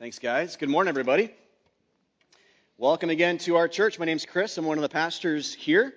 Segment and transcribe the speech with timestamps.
[0.00, 0.54] Thanks, guys.
[0.54, 1.28] Good morning, everybody.
[2.76, 3.98] Welcome again to our church.
[3.98, 4.56] My name's Chris.
[4.56, 5.92] I'm one of the pastors here.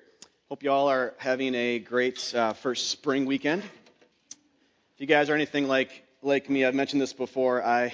[0.50, 3.62] Hope you all are having a great uh, first spring weekend.
[3.62, 7.64] If you guys are anything like like me, I've mentioned this before.
[7.64, 7.94] I,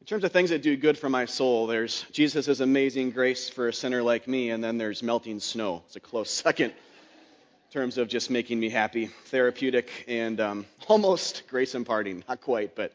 [0.00, 3.68] in terms of things that do good for my soul, there's Jesus' amazing grace for
[3.68, 5.82] a sinner like me, and then there's melting snow.
[5.88, 11.42] It's a close second in terms of just making me happy, therapeutic, and um, almost
[11.46, 12.24] grace imparting.
[12.26, 12.94] Not quite, but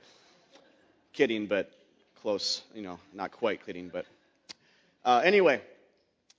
[1.13, 1.71] kidding, but
[2.23, 4.05] close, you know, not quite kidding, but
[5.03, 5.61] uh, anyway,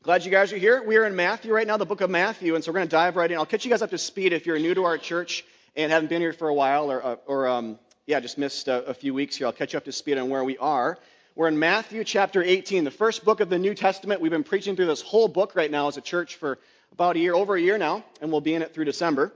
[0.03, 0.83] glad you guys are here.
[0.83, 2.91] We are in Matthew right now, the book of Matthew, and so we're going to
[2.91, 3.37] dive right in.
[3.37, 5.45] I'll catch you guys up to speed if you're new to our church
[5.77, 8.83] and haven't been here for a while, or, uh, or um, yeah, just missed a,
[8.87, 9.47] a few weeks here.
[9.47, 10.97] I'll catch you up to speed on where we are.
[11.35, 14.23] We're in Matthew chapter 18, the first book of the New Testament.
[14.23, 16.59] We've been preaching through this whole book right now as a church for
[16.93, 19.35] about a year, over a year now, and we'll be in it through December.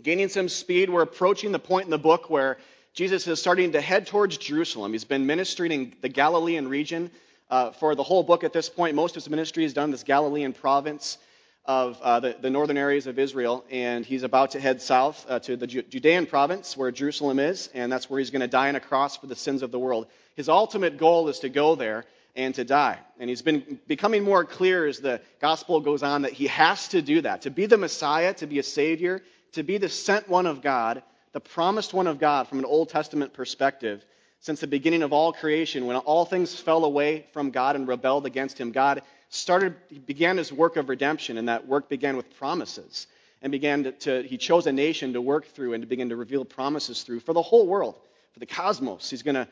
[0.00, 2.56] Gaining some speed, we're approaching the point in the book where
[2.96, 4.92] Jesus is starting to head towards Jerusalem.
[4.92, 7.10] He's been ministering in the Galilean region
[7.50, 8.94] uh, for the whole book at this point.
[8.94, 11.18] Most of his ministry is done in this Galilean province
[11.66, 15.38] of uh, the, the, northern areas of Israel, and he's about to head south uh,
[15.40, 18.76] to the Judean province where Jerusalem is, and that's where he's going to die on
[18.76, 20.06] a cross for the sins of the world.
[20.34, 22.98] His ultimate goal is to go there and to die.
[23.20, 27.02] And he's been becoming more clear as the gospel goes on that he has to
[27.02, 27.42] do that.
[27.42, 29.20] To be the Messiah, to be a Savior,
[29.52, 31.02] to be the sent one of God,
[31.36, 34.02] the promised one of God from an Old Testament perspective,
[34.40, 38.24] since the beginning of all creation, when all things fell away from God and rebelled
[38.24, 39.74] against him, God started,
[40.06, 43.06] began his work of redemption, and that work began with promises.
[43.42, 46.16] And began to, to, he chose a nation to work through and to begin to
[46.16, 47.98] reveal promises through for the whole world,
[48.32, 49.10] for the cosmos.
[49.10, 49.46] He's going to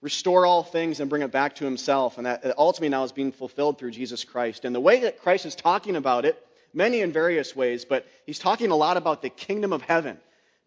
[0.00, 2.16] restore all things and bring it back to himself.
[2.16, 4.64] And that ultimately now is being fulfilled through Jesus Christ.
[4.64, 8.38] And the way that Christ is talking about it, many in various ways, but he's
[8.38, 10.18] talking a lot about the kingdom of heaven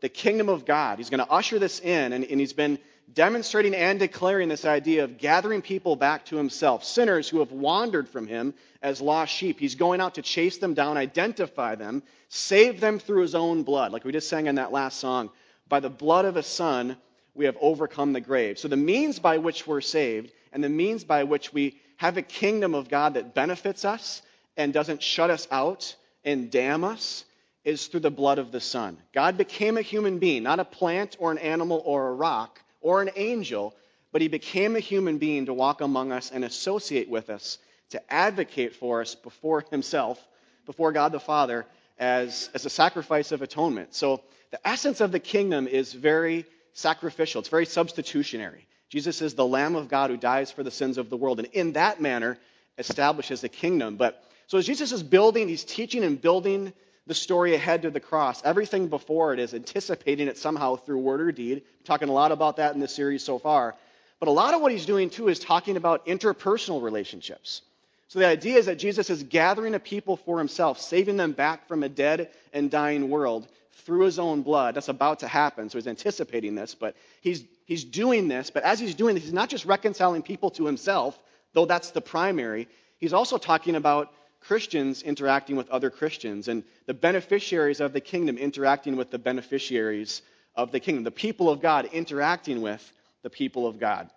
[0.01, 0.97] the kingdom of God.
[0.97, 2.79] He's going to usher this in, and, and he's been
[3.13, 8.07] demonstrating and declaring this idea of gathering people back to himself, sinners who have wandered
[8.07, 9.59] from him as lost sheep.
[9.59, 13.91] He's going out to chase them down, identify them, save them through his own blood,
[13.91, 15.29] like we just sang in that last song.
[15.67, 16.97] By the blood of a son,
[17.33, 18.59] we have overcome the grave.
[18.59, 22.21] So the means by which we're saved and the means by which we have a
[22.21, 24.21] kingdom of God that benefits us
[24.57, 27.23] and doesn't shut us out and damn us
[27.69, 28.97] is through the blood of the Son.
[29.13, 33.01] God became a human being, not a plant or an animal or a rock or
[33.01, 33.75] an angel,
[34.11, 37.59] but he became a human being to walk among us and associate with us,
[37.91, 40.19] to advocate for us before himself,
[40.65, 41.65] before God the Father,
[41.99, 43.93] as, as a sacrifice of atonement.
[43.93, 48.65] So the essence of the kingdom is very sacrificial, it's very substitutionary.
[48.89, 51.47] Jesus is the Lamb of God who dies for the sins of the world, and
[51.53, 52.39] in that manner
[52.79, 53.97] establishes the kingdom.
[53.97, 56.73] But so as Jesus is building, he's teaching and building
[57.09, 58.39] the story ahead to the cross.
[58.45, 61.63] Everything before it is anticipating it somehow through word or deed.
[61.83, 63.75] Talking a lot about that in this series so far.
[64.19, 67.63] But a lot of what he's doing too is talking about interpersonal relationships.
[68.09, 71.67] So the idea is that Jesus is gathering a people for himself, saving them back
[71.67, 73.47] from a dead and dying world
[73.85, 74.75] through his own blood.
[74.75, 75.67] That's about to happen.
[75.71, 78.51] So he's anticipating this, but he's, he's doing this.
[78.51, 81.17] But as he's doing this, he's not just reconciling people to himself,
[81.53, 82.67] though that's the primary.
[82.99, 88.37] He's also talking about Christians interacting with other Christians and the beneficiaries of the kingdom
[88.37, 90.21] interacting with the beneficiaries
[90.55, 94.09] of the kingdom, the people of God interacting with the people of God.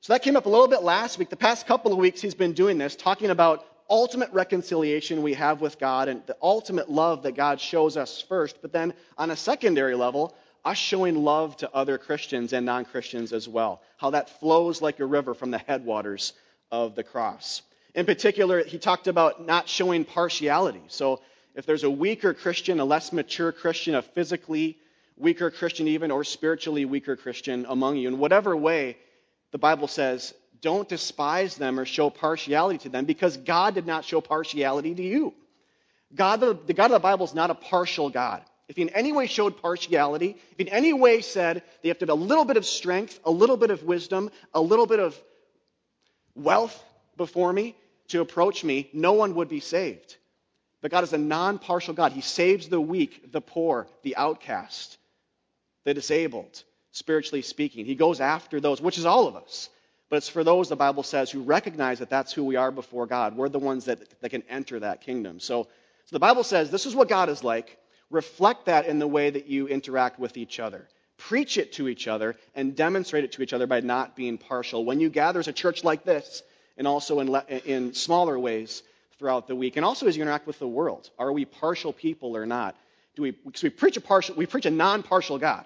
[0.00, 1.30] So that came up a little bit last week.
[1.30, 5.60] The past couple of weeks, he's been doing this, talking about ultimate reconciliation we have
[5.60, 9.36] with God and the ultimate love that God shows us first, but then on a
[9.36, 10.34] secondary level,
[10.64, 13.82] us showing love to other Christians and non Christians as well.
[13.98, 16.32] How that flows like a river from the headwaters
[16.70, 17.62] of the cross.
[17.94, 20.82] In particular, he talked about not showing partiality.
[20.88, 21.20] So
[21.54, 24.78] if there's a weaker Christian, a less mature Christian, a physically
[25.16, 28.96] weaker Christian, even, or spiritually weaker Christian among you, in whatever way,
[29.52, 34.04] the Bible says, don't despise them or show partiality to them because God did not
[34.04, 35.34] show partiality to you.
[36.12, 38.42] God, the, the God of the Bible is not a partial God.
[38.66, 41.98] If he in any way showed partiality, if he in any way said they have
[41.98, 45.00] to have a little bit of strength, a little bit of wisdom, a little bit
[45.00, 45.16] of
[46.34, 46.82] wealth
[47.16, 47.76] before me,
[48.14, 50.16] to approach me, no one would be saved.
[50.80, 52.12] But God is a non partial God.
[52.12, 54.98] He saves the weak, the poor, the outcast,
[55.82, 56.62] the disabled,
[56.92, 57.84] spiritually speaking.
[57.84, 59.68] He goes after those, which is all of us.
[60.10, 63.06] But it's for those, the Bible says, who recognize that that's who we are before
[63.06, 63.36] God.
[63.36, 65.40] We're the ones that, that can enter that kingdom.
[65.40, 67.78] So, so the Bible says this is what God is like.
[68.10, 70.86] Reflect that in the way that you interact with each other.
[71.16, 74.84] Preach it to each other and demonstrate it to each other by not being partial.
[74.84, 76.42] When you gather as a church like this,
[76.76, 77.34] and also in,
[77.64, 78.82] in smaller ways
[79.18, 79.76] throughout the week.
[79.76, 81.10] And also as you interact with the world.
[81.18, 82.76] Are we partial people or not?
[83.16, 85.64] Do we, because we preach a partial, we preach a non-partial God,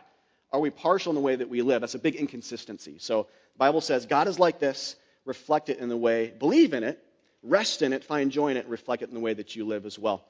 [0.52, 1.80] are we partial in the way that we live?
[1.80, 2.96] That's a big inconsistency.
[2.98, 3.24] So
[3.54, 7.02] the Bible says God is like this, reflect it in the way, believe in it,
[7.42, 9.86] rest in it, find joy in it, reflect it in the way that you live
[9.86, 10.24] as well.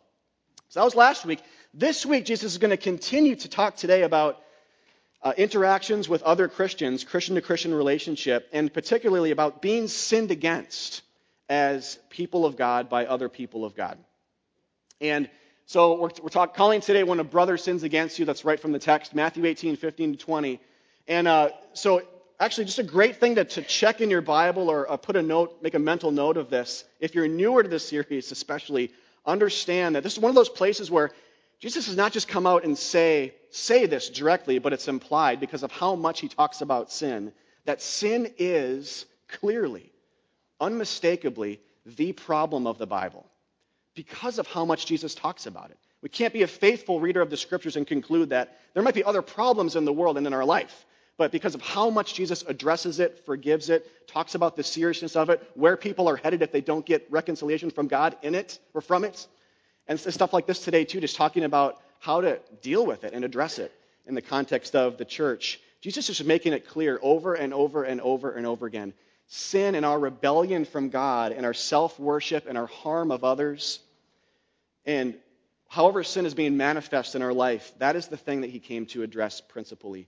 [0.68, 1.40] So that was last week.
[1.72, 4.40] This week, Jesus is going to continue to talk today about
[5.22, 11.02] uh, interactions with other Christians, Christian to Christian relationship, and particularly about being sinned against
[11.48, 13.98] as people of God by other people of God.
[15.00, 15.28] And
[15.66, 18.24] so we're, we're talk, calling today when a brother sins against you.
[18.24, 20.60] That's right from the text, Matthew 18, 15 to 20.
[21.08, 22.02] And uh, so
[22.38, 25.22] actually just a great thing to, to check in your Bible or uh, put a
[25.22, 26.84] note, make a mental note of this.
[27.00, 28.92] If you're newer to this series, especially,
[29.26, 31.10] understand that this is one of those places where
[31.60, 35.62] Jesus does not just come out and say, say this directly, but it's implied because
[35.62, 37.32] of how much he talks about sin,
[37.64, 39.90] that sin is clearly,
[40.60, 43.26] unmistakably, the problem of the Bible
[43.94, 45.78] because of how much Jesus talks about it.
[46.02, 49.02] We can't be a faithful reader of the scriptures and conclude that there might be
[49.02, 50.86] other problems in the world and in our life.
[51.16, 55.30] But because of how much Jesus addresses it, forgives it, talks about the seriousness of
[55.30, 58.80] it, where people are headed if they don't get reconciliation from God in it or
[58.80, 59.26] from it,
[59.88, 63.24] and stuff like this today, too, just talking about how to deal with it and
[63.24, 63.72] address it
[64.06, 65.60] in the context of the church.
[65.80, 68.92] Jesus is making it clear over and over and over and over again.
[69.28, 73.80] Sin and our rebellion from God and our self worship and our harm of others,
[74.84, 75.14] and
[75.68, 78.86] however sin is being manifest in our life, that is the thing that he came
[78.86, 80.06] to address principally.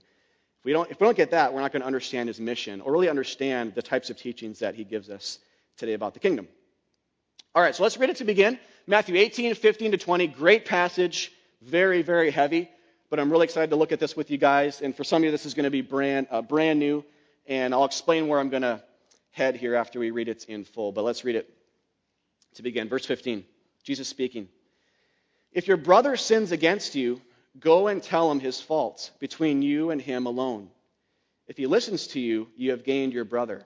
[0.59, 2.81] If we don't, if we don't get that, we're not going to understand his mission
[2.81, 5.39] or really understand the types of teachings that he gives us
[5.77, 6.47] today about the kingdom.
[7.53, 8.57] All right, so let's read it to begin.
[8.87, 10.27] Matthew 18, 15 to 20.
[10.27, 11.33] Great passage.
[11.61, 12.69] Very, very heavy.
[13.09, 14.81] But I'm really excited to look at this with you guys.
[14.81, 17.03] And for some of you, this is going to be brand, uh, brand new.
[17.45, 18.81] And I'll explain where I'm going to
[19.31, 20.93] head here after we read it in full.
[20.93, 21.53] But let's read it
[22.55, 22.87] to begin.
[22.87, 23.43] Verse 15.
[23.83, 24.47] Jesus speaking.
[25.51, 27.19] If your brother sins against you,
[27.59, 30.69] go and tell him his faults between you and him alone.
[31.47, 33.65] If he listens to you, you have gained your brother.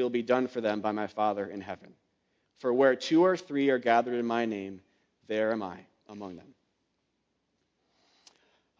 [0.00, 1.92] it will be done for them by my Father in heaven.
[2.58, 4.80] For where two or three are gathered in my name,
[5.28, 6.46] there am I among them.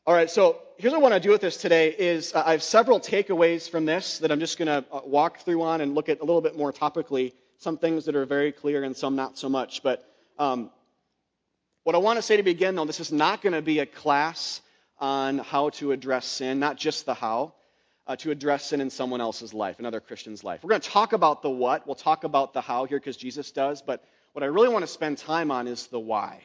[0.07, 2.53] All right, so here's what I want to do with this today is uh, I
[2.53, 5.95] have several takeaways from this that I'm just going to uh, walk through on and
[5.95, 7.33] look at a little bit more topically.
[7.59, 9.83] Some things that are very clear and some not so much.
[9.83, 10.05] But
[10.39, 10.71] um,
[11.85, 13.87] what I want to say to begin, though, this is not going to be a
[13.87, 14.63] class
[14.99, 17.53] on how to address sin, not just the how
[18.11, 20.65] uh, to address sin in someone else's life, another Christian's life.
[20.65, 21.87] We're going to talk about the what.
[21.87, 23.83] We'll talk about the how here because Jesus does.
[23.83, 26.43] But what I really want to spend time on is the why.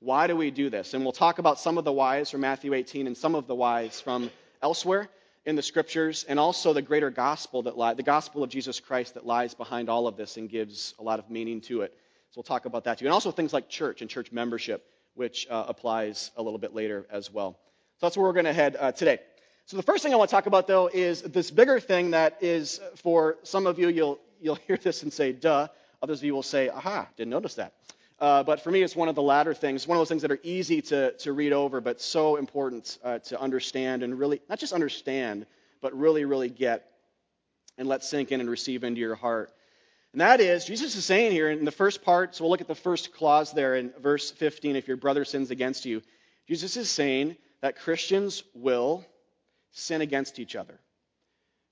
[0.00, 0.92] Why do we do this?
[0.92, 3.54] And we'll talk about some of the whys from Matthew 18 and some of the
[3.54, 5.08] whys from elsewhere
[5.46, 9.14] in the scriptures, and also the greater gospel that li- the gospel of Jesus Christ
[9.14, 11.94] that lies behind all of this and gives a lot of meaning to it.
[12.32, 14.84] So we'll talk about that too, and also things like church and church membership,
[15.14, 17.58] which uh, applies a little bit later as well.
[17.96, 19.20] So that's where we're going to head uh, today.
[19.68, 22.38] So the first thing I want to talk about, though, is this bigger thing that
[22.40, 25.68] is for some of you, you'll, you'll hear this and say, duh.
[26.02, 27.74] Others of you will say, aha, didn't notice that.
[28.18, 30.30] Uh, but for me, it's one of the latter things, one of those things that
[30.30, 34.58] are easy to, to read over, but so important uh, to understand and really, not
[34.58, 35.44] just understand,
[35.82, 36.90] but really, really get
[37.76, 39.52] and let sink in and receive into your heart.
[40.12, 42.68] And that is, Jesus is saying here in the first part, so we'll look at
[42.68, 46.00] the first clause there in verse 15 if your brother sins against you.
[46.48, 49.04] Jesus is saying that Christians will
[49.78, 50.78] sin against each other.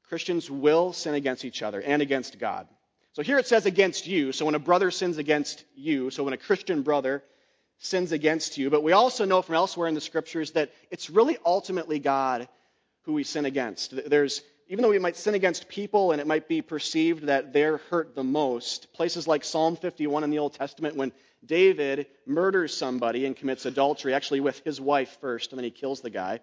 [0.08, 2.68] Christians will sin against each other and against God.
[3.12, 4.32] So here it says against you.
[4.32, 7.25] So when a brother sins against you, so when a Christian brother
[7.78, 11.36] sins against you, but we also know from elsewhere in the scriptures that it's really
[11.44, 12.48] ultimately God
[13.02, 13.94] who we sin against.
[14.08, 17.78] There's even though we might sin against people and it might be perceived that they're
[17.78, 21.12] hurt the most, places like Psalm 51 in the Old Testament, when
[21.44, 26.00] David murders somebody and commits adultery, actually with his wife first, and then he kills
[26.00, 26.40] the guy,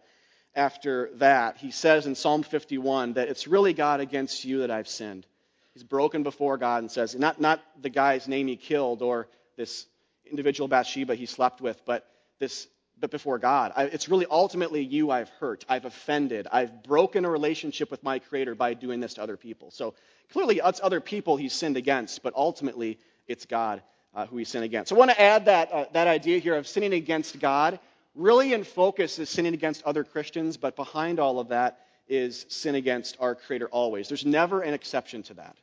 [0.55, 4.87] after that, he says in Psalm 51 that it's really God against you that I've
[4.87, 5.25] sinned.
[5.73, 9.87] He's broken before God and says, not, not the guy's name he killed or this
[10.29, 12.07] individual Bathsheba he slept with, but
[12.39, 12.67] this
[12.99, 13.73] but before God.
[13.75, 15.65] I, it's really ultimately you I've hurt.
[15.67, 16.47] I've offended.
[16.51, 19.71] I've broken a relationship with my Creator by doing this to other people.
[19.71, 19.95] So
[20.31, 23.81] clearly, it's other people he's sinned against, but ultimately, it's God
[24.13, 24.89] uh, who he sinned against.
[24.89, 27.79] So I want to add that, uh, that idea here of sinning against God
[28.15, 32.75] really in focus is sinning against other Christians, but behind all of that is sin
[32.75, 34.07] against our Creator always.
[34.07, 35.57] There's never an exception to that.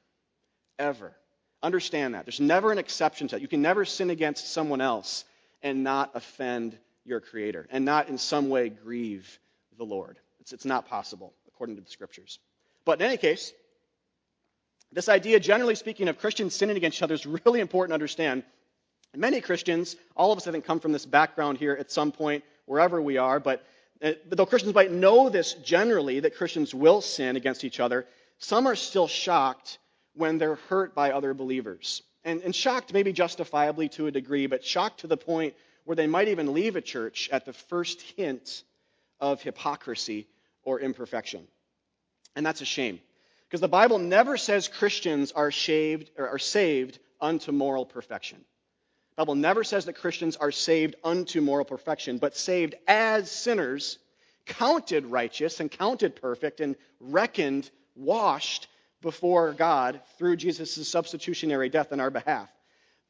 [0.79, 1.13] Ever.
[1.63, 2.25] Understand that.
[2.25, 3.43] There's never an exception to that.
[3.43, 5.25] You can never sin against someone else
[5.63, 9.39] and not offend your Creator and not in some way grieve
[9.77, 10.19] the Lord.
[10.41, 12.39] It's, it's not possible, according to the Scriptures.
[12.85, 13.53] But in any case,
[14.93, 18.43] this idea, generally speaking, of Christians sinning against each other is really important to understand.
[19.17, 22.45] Many Christians, all of us, I think, come from this background here at some point,
[22.67, 23.65] wherever we are, but,
[24.03, 28.07] uh, but though Christians might know this generally, that Christians will sin against each other,
[28.39, 29.79] some are still shocked
[30.15, 32.03] when they're hurt by other believers.
[32.25, 36.07] And, and shocked maybe justifiably to a degree, but shocked to the point where they
[36.07, 38.63] might even leave a church at the first hint
[39.19, 40.29] of hypocrisy
[40.63, 41.47] or imperfection.
[42.37, 43.01] And that's a shame.
[43.49, 48.45] Because the Bible never says Christians are, shaved, or are saved unto moral perfection.
[49.21, 53.99] Bible never says that Christians are saved unto moral perfection, but saved as sinners,
[54.47, 58.69] counted righteous and counted perfect and reckoned washed
[59.03, 62.51] before God through Jesus' substitutionary death on our behalf.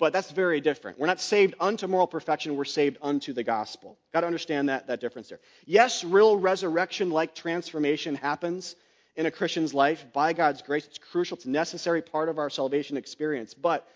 [0.01, 0.99] But that's very different.
[0.99, 3.97] We're not saved unto moral perfection, we're saved unto the gospel.
[4.13, 5.39] Got to understand that, that difference there.
[5.65, 8.75] Yes, real resurrection like transformation happens
[9.15, 10.87] in a Christian's life by God's grace.
[10.87, 13.55] It's crucial, it's a necessary part of our salvation experience.
[13.55, 13.87] But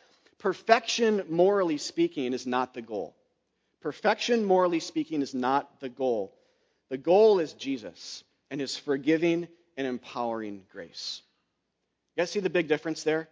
[0.45, 3.17] perfection, morally speaking, is not the goal.
[3.81, 6.35] Perfection, morally speaking, is not the goal.
[6.91, 9.49] The goal is Jesus and his forgiving
[9.79, 11.23] and empowering grace.
[12.15, 13.27] You guys see the big difference there?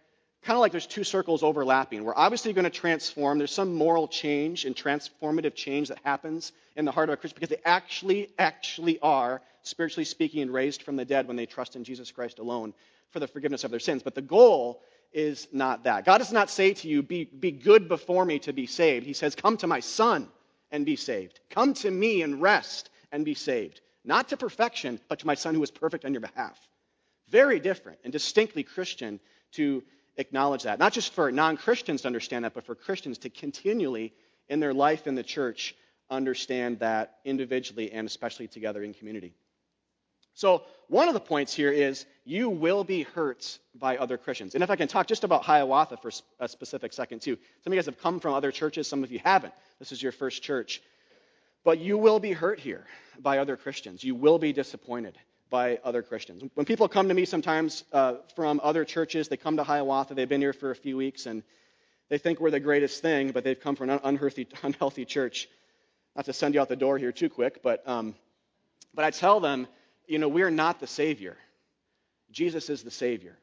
[0.45, 2.03] Kind of like there's two circles overlapping.
[2.03, 3.37] We're obviously going to transform.
[3.37, 7.39] There's some moral change and transformative change that happens in the heart of a Christian
[7.39, 11.85] because they actually, actually are, spiritually speaking, raised from the dead when they trust in
[11.85, 12.73] Jesus Christ alone
[13.11, 14.03] for the forgiveness of their sins.
[14.03, 14.81] But the goal
[15.13, 16.05] is not that.
[16.05, 19.07] God does not say to you, be, be good before me to be saved.
[19.07, 20.29] He says, Come to my Son
[20.71, 21.41] and be saved.
[21.51, 23.81] Come to me and rest and be saved.
[24.05, 26.59] Not to perfection, but to my Son who is perfect on your behalf.
[27.29, 29.21] Very different and distinctly Christian
[29.53, 29.83] to
[30.17, 30.79] acknowledge that.
[30.79, 34.13] Not just for non Christians to understand that, but for Christians to continually,
[34.49, 35.75] in their life in the church,
[36.11, 39.35] understand that individually and especially together in community.
[40.35, 44.55] So, one of the points here is you will be hurt by other Christians.
[44.55, 47.39] And if I can talk just about Hiawatha for a specific second, too.
[47.65, 49.55] Some of you guys have come from other churches, some of you haven't.
[49.79, 50.83] This is your first church.
[51.65, 52.85] But you will be hurt here
[53.19, 54.03] by other Christians.
[54.05, 55.17] You will be disappointed
[55.49, 56.43] by other Christians.
[56.55, 60.29] When people come to me sometimes uh, from other churches, they come to Hiawatha, they've
[60.29, 61.43] been here for a few weeks, and
[62.09, 65.49] they think we're the greatest thing, but they've come from an unhealthy, unhealthy church.
[66.17, 68.15] Not to send you out the door here too quick, but, um,
[68.95, 69.67] but I tell them,
[70.07, 71.37] you know, we're not the Savior.
[72.31, 73.37] Jesus is the Savior.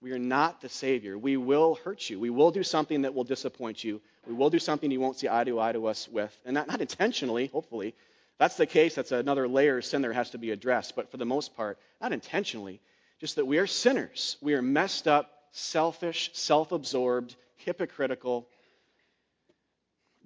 [0.00, 1.16] We are not the Savior.
[1.16, 2.18] We will hurt you.
[2.18, 4.00] We will do something that will disappoint you.
[4.26, 6.36] We will do something you won't see eye to eye to us with.
[6.44, 7.94] And not, not intentionally, hopefully,
[8.38, 10.96] that's the case, that's another layer of sin that has to be addressed.
[10.96, 12.80] But for the most part, not intentionally,
[13.20, 14.36] just that we are sinners.
[14.40, 18.48] We are messed up, selfish, self absorbed, hypocritical,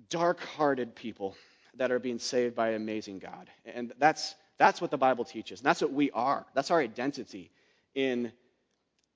[0.09, 1.37] dark hearted people
[1.75, 3.51] that are being saved by an amazing God.
[3.67, 5.61] And that's, that's what the Bible teaches.
[5.61, 6.47] And that's what we are.
[6.55, 7.51] That's our identity
[7.95, 8.33] in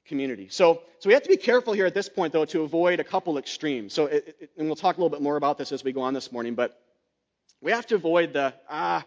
[0.07, 0.49] community.
[0.51, 3.05] So, so we have to be careful here at this point, though, to avoid a
[3.05, 3.93] couple extremes.
[3.93, 6.03] So, it, it, and we'll talk a little bit more about this as we go
[6.03, 6.79] on this morning, but
[7.61, 9.05] we have to avoid the, ah,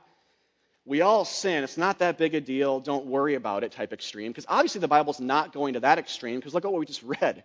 [0.86, 1.64] we all sin.
[1.64, 2.80] It's not that big a deal.
[2.80, 4.32] Don't worry about it type extreme.
[4.32, 7.04] Because obviously the Bible's not going to that extreme, because look at what we just
[7.04, 7.44] read.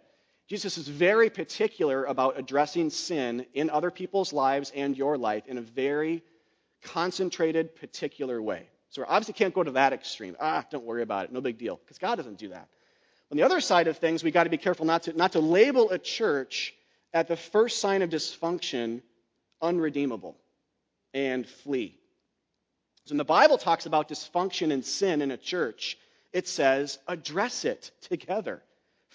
[0.48, 5.58] Jesus is very particular about addressing sin in other people's lives and your life in
[5.58, 6.22] a very
[6.82, 8.66] concentrated, particular way.
[8.90, 10.36] So we obviously can't go to that extreme.
[10.40, 11.32] Ah, don't worry about it.
[11.32, 11.76] No big deal.
[11.76, 12.68] Because God doesn't do that.
[13.30, 15.40] On the other side of things, we've got to be careful not to, not to
[15.40, 16.74] label a church
[17.12, 19.02] at the first sign of dysfunction
[19.60, 20.36] unredeemable
[21.12, 21.98] and flee.
[23.04, 25.98] So when the Bible talks about dysfunction and sin in a church,
[26.32, 28.62] it says address it together,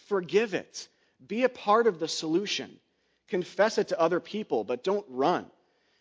[0.08, 0.88] forgive it,
[1.26, 2.72] be a part of the solution,
[3.28, 5.46] confess it to other people, but don't run.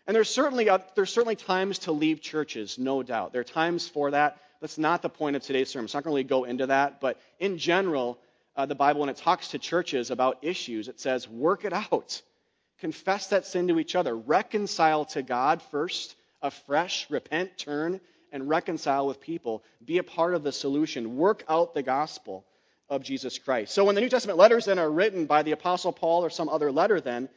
[0.07, 3.33] And there's certainly, there's certainly times to leave churches, no doubt.
[3.33, 4.39] There are times for that.
[4.61, 5.85] That's not the point of today's sermon.
[5.85, 7.01] It's not going to really go into that.
[7.01, 8.19] But in general,
[8.57, 12.21] uh, the Bible, when it talks to churches about issues, it says, work it out.
[12.81, 14.17] Confess that sin to each other.
[14.17, 17.07] Reconcile to God first, afresh.
[17.09, 18.01] Repent, turn,
[18.33, 19.63] and reconcile with people.
[19.85, 21.17] Be a part of the solution.
[21.17, 22.45] Work out the gospel
[22.89, 23.73] of Jesus Christ.
[23.73, 26.49] So when the New Testament letters then are written by the Apostle Paul or some
[26.49, 27.29] other letter, then,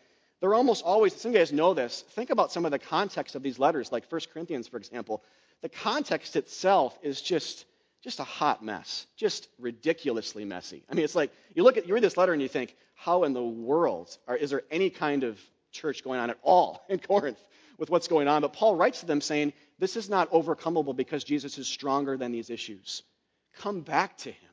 [0.42, 2.02] they're almost always, some of you guys know this.
[2.12, 5.24] Think about some of the context of these letters, like 1 Corinthians, for example.
[5.62, 7.66] The context itself is just
[8.06, 10.84] just a hot mess, just ridiculously messy.
[10.88, 13.24] I mean, it's like you look at you read this letter and you think, how
[13.24, 15.40] in the world are, is there any kind of
[15.72, 17.40] church going on at all in Corinth
[17.80, 18.44] with what's going on?
[18.44, 22.32] But Paul writes to them saying, this is not overcomable because Jesus is stronger than
[22.32, 23.02] these issues.
[23.58, 24.50] come back to Him.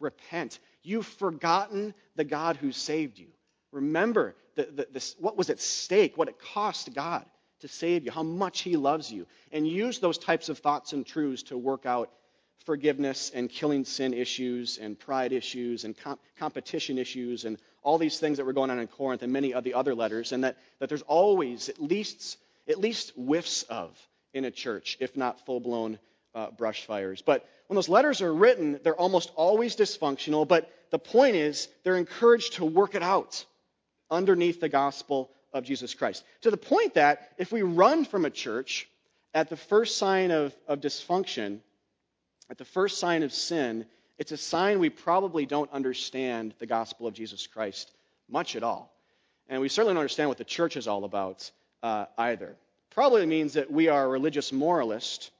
[0.00, 0.58] Repent.
[0.82, 3.28] You've forgotten the God who saved you.
[3.72, 7.24] Remember the, the, this, what was at stake, what it cost God
[7.60, 11.04] to save you, how much He loves you, and use those types of thoughts and
[11.04, 12.10] truths to work out
[12.64, 15.94] forgiveness and killing sin issues and pride issues and
[16.38, 19.64] competition issues and all these things that were going on in Corinth and many of
[19.64, 22.36] the other letters, and that, that there's always at least,
[22.68, 23.98] at least whiffs of
[24.34, 25.98] in a church, if not full blown
[26.34, 27.22] uh, brush fires.
[27.22, 31.96] But when those letters are written, they're almost always dysfunctional, but the point is they're
[31.96, 33.44] encouraged to work it out
[34.10, 36.24] underneath the gospel of Jesus Christ.
[36.42, 38.88] To the point that if we run from a church
[39.34, 41.60] at the first sign of, of dysfunction,
[42.50, 43.86] at the first sign of sin,
[44.18, 47.92] it's a sign we probably don't understand the gospel of Jesus Christ
[48.28, 48.92] much at all.
[49.48, 51.50] And we certainly don't understand what the church is all about
[51.82, 52.56] uh, either.
[52.90, 55.30] Probably means that we are a religious moralist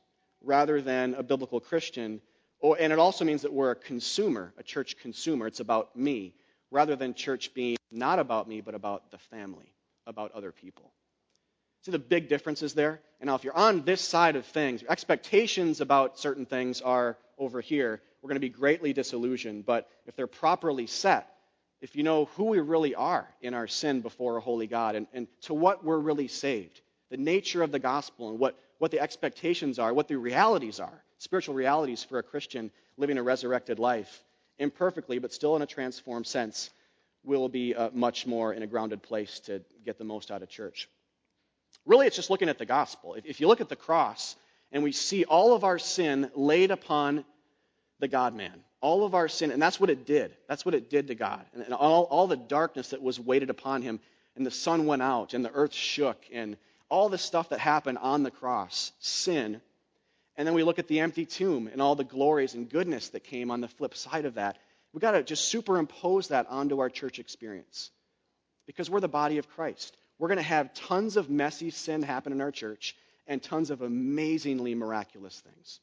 [0.43, 2.21] rather than a biblical Christian.
[2.61, 5.47] Or, and it also means that we're a consumer, a church consumer.
[5.47, 6.35] It's about me,
[6.71, 9.73] rather than church being not about me, but about the family,
[10.07, 10.93] about other people.
[11.83, 13.01] See the big differences there?
[13.21, 17.17] And now, if you're on this side of things, your expectations about certain things are
[17.39, 18.03] over here.
[18.21, 19.65] We're going to be greatly disillusioned.
[19.65, 21.29] But if they're properly set,
[21.81, 25.07] if you know who we really are in our sin before a holy God and,
[25.13, 29.01] and to what we're really saved, the nature of the gospel and what, what the
[29.01, 34.25] expectations are, what the realities are, spiritual realities for a Christian living a resurrected life,
[34.59, 36.71] imperfectly, but still in a transformed sense,
[37.25, 40.49] will be uh, much more in a grounded place to get the most out of
[40.49, 40.89] church.
[41.85, 43.15] Really, it's just looking at the gospel.
[43.15, 44.37] If, if you look at the cross
[44.73, 47.25] and we see all of our sin laid upon
[47.99, 50.37] the God man, all of our sin, and that's what it did.
[50.49, 51.45] That's what it did to God.
[51.53, 54.01] And, and all, all the darkness that was weighted upon him,
[54.37, 56.57] and the sun went out, and the earth shook, and
[56.89, 59.61] all the stuff that happened on the cross, sin.
[60.39, 63.25] And then we look at the empty tomb and all the glories and goodness that
[63.25, 64.57] came on the flip side of that.
[64.93, 67.91] We've got to just superimpose that onto our church experience
[68.65, 69.97] because we're the body of Christ.
[70.17, 72.95] We're going to have tons of messy sin happen in our church
[73.27, 75.81] and tons of amazingly miraculous things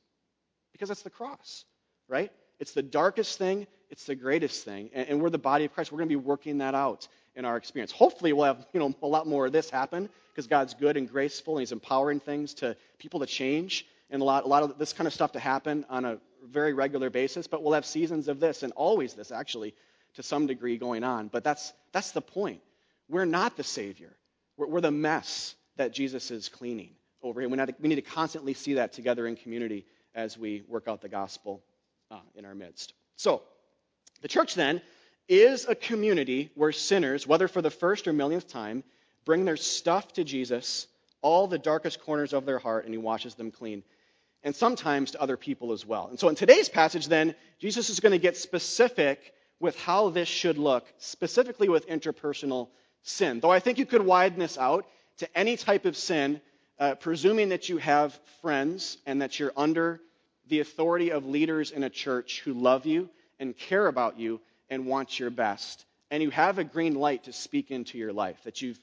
[0.71, 1.65] because that's the cross,
[2.07, 2.31] right?
[2.57, 5.91] It's the darkest thing, it's the greatest thing, and, we're the body of Christ.
[5.91, 7.91] We're going to be working that out in our experience.
[7.91, 11.09] Hopefully, we'll have you know a lot more of this happen because God's good and
[11.09, 14.77] graceful, and He's empowering things to people to change and a lot, a lot of
[14.79, 17.45] this kind of stuff to happen on a very regular basis.
[17.47, 19.75] But we'll have seasons of this and always this actually
[20.15, 21.27] to some degree going on.
[21.27, 22.61] But that's that's the point.
[23.09, 24.15] We're not the Savior.
[24.57, 27.49] We're, we're the mess that Jesus is cleaning over here.
[27.49, 31.09] We, we need to constantly see that together in community as we work out the
[31.09, 31.61] gospel
[32.09, 32.93] uh, in our midst.
[33.17, 33.41] So,
[34.21, 34.81] the church then
[35.27, 38.83] is a community where sinners, whether for the first or millionth time,
[39.25, 40.87] bring their stuff to Jesus,
[41.21, 43.83] all the darkest corners of their heart, and he washes them clean.
[44.45, 46.07] And sometimes to other people as well.
[46.07, 50.27] And so in today's passage, then, Jesus is going to get specific with how this
[50.27, 52.69] should look, specifically with interpersonal
[53.01, 53.39] sin.
[53.39, 54.85] Though I think you could widen this out
[55.17, 56.41] to any type of sin,
[56.79, 59.99] uh, presuming that you have friends and that you're under
[60.47, 64.85] the authority of leaders in a church who love you and care about you and
[64.85, 65.85] want your best.
[66.11, 68.79] And you have a green light to speak into your life, that you've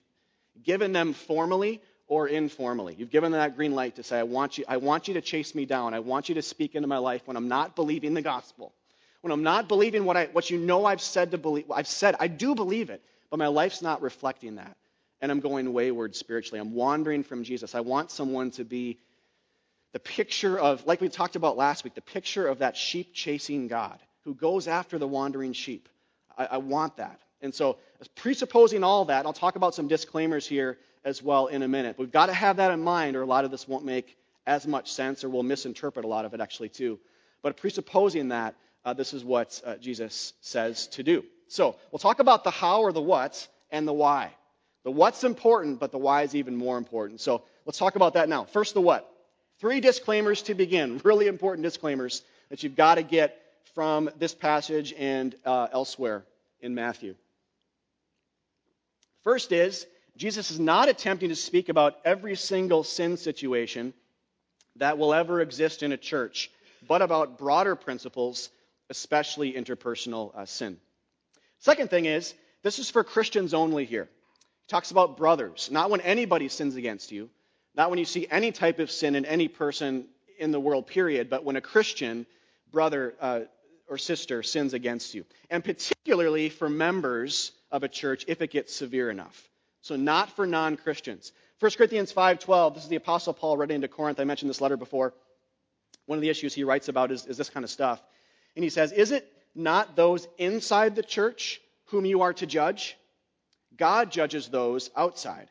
[0.64, 1.81] given them formally
[2.12, 2.94] or informally.
[2.98, 5.55] You've given that green light to say, I want you, I want you to chase
[5.55, 5.94] me down.
[5.94, 8.75] I want you to speak into my life when I'm not believing the gospel.
[9.22, 11.70] When I'm not believing what, I, what you know I've said to believe.
[11.70, 14.77] I've said, I do believe it, but my life's not reflecting that.
[15.22, 16.61] And I'm going wayward spiritually.
[16.61, 17.75] I'm wandering from Jesus.
[17.75, 18.98] I want someone to be
[19.94, 23.68] the picture of, like we talked about last week, the picture of that sheep chasing
[23.68, 25.88] God who goes after the wandering sheep.
[26.37, 27.20] I, I want that.
[27.40, 27.79] And so,
[28.16, 31.97] presupposing all that, I'll talk about some disclaimers here as well in a minute.
[31.99, 34.67] We've got to have that in mind, or a lot of this won't make as
[34.67, 36.99] much sense, or we'll misinterpret a lot of it actually too.
[37.43, 41.25] But presupposing that, uh, this is what uh, Jesus says to do.
[41.49, 44.31] So, we'll talk about the how or the what and the why.
[44.85, 47.21] The what's important, but the why is even more important.
[47.21, 48.45] So, let's talk about that now.
[48.45, 49.09] First, the what.
[49.59, 53.38] Three disclaimers to begin, really important disclaimers that you've got to get
[53.75, 56.25] from this passage and uh, elsewhere
[56.61, 57.15] in Matthew.
[59.25, 63.94] First is, Jesus is not attempting to speak about every single sin situation
[64.77, 66.51] that will ever exist in a church,
[66.87, 68.51] but about broader principles,
[68.90, 70.79] especially interpersonal uh, sin.
[71.59, 74.09] Second thing is, this is for Christians only here.
[74.61, 77.31] He talks about brothers, not when anybody sins against you,
[77.75, 80.07] not when you see any type of sin in any person
[80.38, 82.27] in the world, period, but when a Christian
[82.70, 83.40] brother uh,
[83.88, 85.25] or sister sins against you.
[85.51, 89.48] And particularly for members of a church if it gets severe enough.
[89.83, 91.33] So not for non-Christians.
[91.59, 94.18] 1 Corinthians 5.12, this is the Apostle Paul writing to Corinth.
[94.18, 95.12] I mentioned this letter before.
[96.07, 98.03] One of the issues he writes about is, is this kind of stuff.
[98.57, 102.97] And he says, Is it not those inside the church whom you are to judge?
[103.77, 105.49] God judges those outside.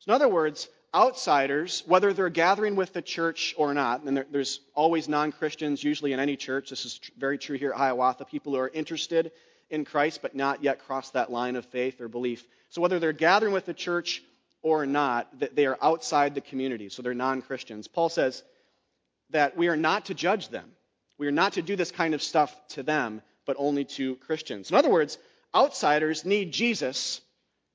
[0.00, 4.26] So, in other words, outsiders, whether they're gathering with the church or not, and there,
[4.30, 6.70] there's always non Christians, usually in any church.
[6.70, 8.24] This is tr- very true here at Hiawatha.
[8.26, 9.32] People who are interested
[9.74, 12.46] in Christ but not yet crossed that line of faith or belief.
[12.70, 14.22] So, whether they're gathering with the church
[14.62, 17.88] or not, that they are outside the community, so they're non Christians.
[17.88, 18.42] Paul says
[19.30, 20.70] that we are not to judge them.
[21.18, 24.70] We are not to do this kind of stuff to them, but only to Christians.
[24.70, 25.18] In other words,
[25.54, 27.20] outsiders need Jesus,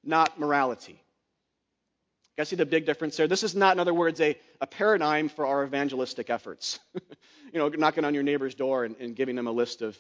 [0.04, 0.94] not morality.
[0.94, 3.28] You guys see the big difference there?
[3.28, 6.80] This is not, in other words, a, a paradigm for our evangelistic efforts.
[7.54, 9.98] you know, knocking on your neighbor's door and, and, giving them a list of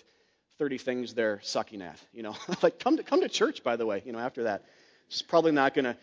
[0.59, 1.97] 30 things they're sucking at.
[2.13, 4.65] You know, like come to, come to church, by the way, you know, after that.
[5.07, 5.95] It's probably not to,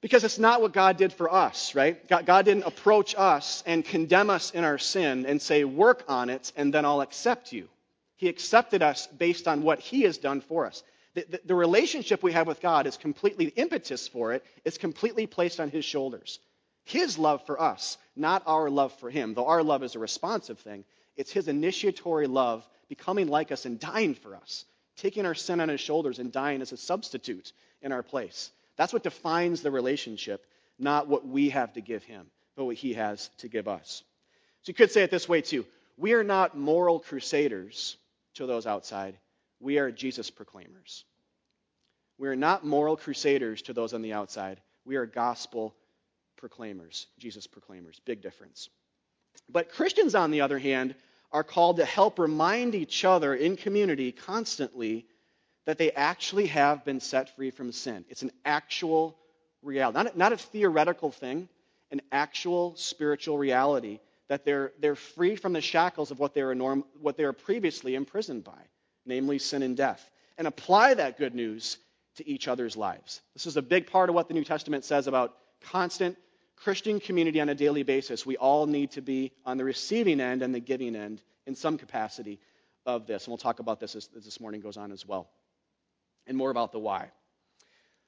[0.00, 2.06] because it's not what God did for us, right?
[2.06, 6.30] God, God didn't approach us and condemn us in our sin and say, work on
[6.30, 7.68] it and then I'll accept you.
[8.16, 10.82] He accepted us based on what He has done for us.
[11.14, 14.44] The, the, the, relationship we have with God is completely, the impetus for it.
[14.64, 16.38] it is completely placed on His shoulders.
[16.84, 19.34] His love for us, not our love for Him.
[19.34, 20.84] Though our love is a responsive thing,
[21.16, 25.70] it's His initiatory love becoming like us and dying for us, taking our sin on
[25.70, 28.50] His shoulders and dying as a substitute in our place.
[28.76, 30.44] That's what defines the relationship,
[30.78, 34.04] not what we have to give Him, but what He has to give us.
[34.62, 35.64] So you could say it this way too.
[35.96, 37.96] We are not moral crusaders
[38.34, 39.16] to those outside
[39.60, 41.04] we are Jesus proclaimers.
[42.18, 44.60] We are not moral crusaders to those on the outside.
[44.84, 45.74] We are gospel
[46.36, 48.00] proclaimers, Jesus proclaimers.
[48.04, 48.70] Big difference.
[49.48, 50.94] But Christians, on the other hand,
[51.32, 55.06] are called to help remind each other in community constantly
[55.66, 58.04] that they actually have been set free from sin.
[58.08, 59.16] It's an actual
[59.62, 61.48] reality, not a, not a theoretical thing,
[61.90, 66.54] an actual spiritual reality that they're, they're free from the shackles of what they, were
[66.54, 68.60] norm, what they were previously imprisoned by
[69.06, 71.78] namely sin and death, and apply that good news
[72.16, 73.20] to each other's lives.
[73.34, 76.16] This is a big part of what the New Testament says about constant
[76.62, 78.26] Christian community on a daily basis.
[78.26, 81.78] We all need to be on the receiving end and the giving end in some
[81.78, 82.38] capacity
[82.84, 83.24] of this.
[83.24, 85.28] And we'll talk about this as, as this morning goes on as well.
[86.26, 87.10] And more about the why.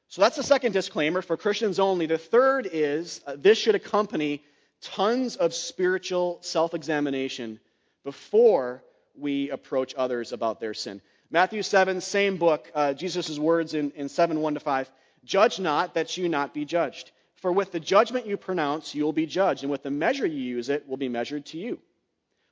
[0.08, 2.04] So that's the second disclaimer for Christians only.
[2.04, 4.42] The third is uh, this should accompany
[4.82, 7.58] tons of spiritual self examination
[8.04, 8.82] before
[9.16, 11.00] we approach others about their sin.
[11.30, 14.90] Matthew 7, same book, uh, Jesus' words in, in 7, 1 to 5.
[15.24, 17.10] Judge not that you not be judged.
[17.42, 20.40] For with the judgment you pronounce, you will be judged, and with the measure you
[20.40, 21.80] use, it will be measured to you.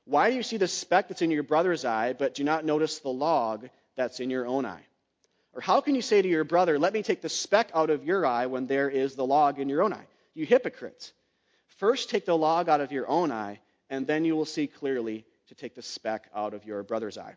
[0.03, 2.99] Why do you see the speck that's in your brother's eye, but do not notice
[2.99, 4.83] the log that's in your own eye?
[5.53, 8.03] Or how can you say to your brother, Let me take the speck out of
[8.03, 10.07] your eye when there is the log in your own eye?
[10.33, 11.13] You hypocrites.
[11.77, 15.23] First take the log out of your own eye, and then you will see clearly
[15.47, 17.35] to take the speck out of your brother's eye.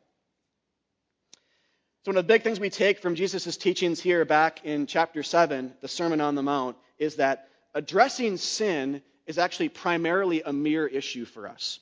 [2.05, 5.23] So, one of the big things we take from Jesus' teachings here back in chapter
[5.23, 10.87] 7, the Sermon on the Mount, is that addressing sin is actually primarily a mere
[10.87, 11.79] issue for us.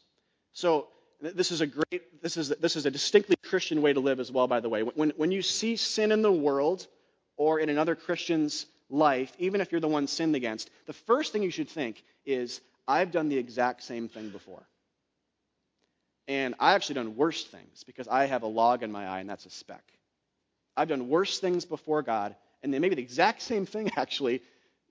[0.52, 0.88] So,
[1.20, 4.30] this is a great, this is, this is a distinctly Christian way to live as
[4.32, 4.82] well, by the way.
[4.82, 6.86] When, when you see sin in the world
[7.36, 11.44] or in another Christian's life, even if you're the one sinned against, the first thing
[11.44, 14.62] you should think is, I've done the exact same thing before.
[16.26, 19.30] And I've actually done worse things because I have a log in my eye, and
[19.30, 19.84] that's a speck.
[20.76, 24.42] I've done worse things before God, and they may be the exact same thing, actually,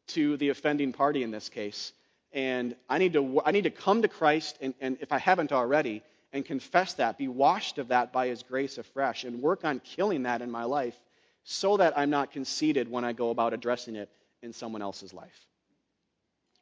[0.08, 1.94] to the offending party in this case.
[2.34, 5.52] And I need to, I need to come to Christ, and, and if I haven't
[5.52, 6.02] already,
[6.34, 10.24] and confess that, be washed of that by His grace afresh, and work on killing
[10.24, 10.96] that in my life
[11.44, 14.10] so that I'm not conceited when I go about addressing it
[14.42, 15.46] in someone else's life.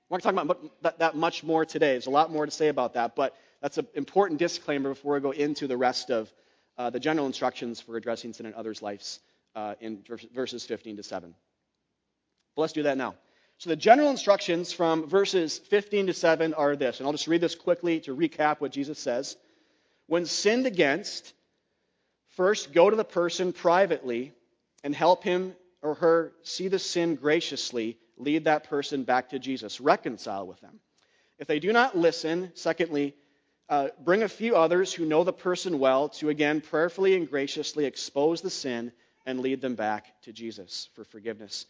[0.10, 1.92] We're not talking about that, much more today.
[1.92, 5.20] There's a lot more to say about that, but that's an important disclaimer before we
[5.20, 6.32] go into the rest of
[6.78, 9.20] uh, the general instructions for addressing sin in others' lives
[9.56, 11.36] uh, in verses 15 to 7.
[12.56, 13.16] But let's do that now.
[13.60, 17.42] So the general instructions from verses 15 to 7 are this, and I'll just read
[17.42, 19.36] this quickly to recap what Jesus says.
[20.08, 21.34] When sinned against,
[22.38, 24.32] first go to the person privately
[24.82, 29.82] and help him or her see the sin graciously, lead that person back to Jesus,
[29.82, 30.80] reconcile with them.
[31.38, 33.14] If they do not listen, secondly,
[33.68, 37.84] uh, bring a few others who know the person well to again prayerfully and graciously
[37.84, 38.94] expose the sin
[39.26, 41.66] and lead them back to Jesus for forgiveness.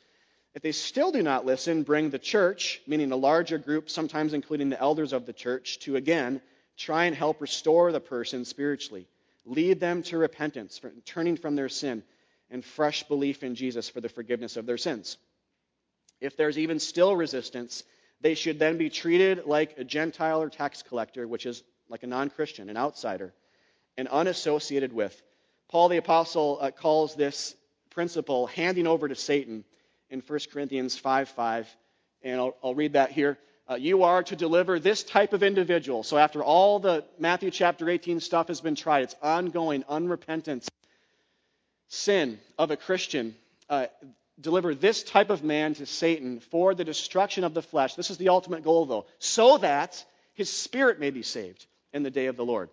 [0.56, 4.70] If they still do not listen, bring the church, meaning a larger group, sometimes including
[4.70, 6.42] the elders of the church, to again
[6.76, 9.08] try and help restore the person spiritually.
[9.46, 12.04] Lead them to repentance, turning from their sin,
[12.50, 15.18] and fresh belief in Jesus for the forgiveness of their sins.
[16.20, 17.84] If there's even still resistance,
[18.22, 22.08] they should then be treated like a Gentile or tax collector, which is like a
[22.08, 23.34] non Christian, an outsider,
[23.98, 25.22] and unassociated with.
[25.70, 27.56] Paul the Apostle uh, calls this
[27.92, 29.64] principle handing over to Satan
[30.10, 31.76] in 1 Corinthians 5 5.
[32.24, 33.38] And I'll, I'll read that here.
[33.70, 36.04] Uh, you are to deliver this type of individual.
[36.04, 40.68] So after all the Matthew chapter 18 stuff has been tried, it's ongoing, unrepentant
[41.88, 43.36] sin of a Christian.
[43.70, 43.86] Uh,
[44.42, 47.96] deliver this type of man to Satan for the destruction of the flesh.
[47.96, 52.12] This is the ultimate goal, though, so that his spirit may be saved in the
[52.12, 52.70] day of the Lord.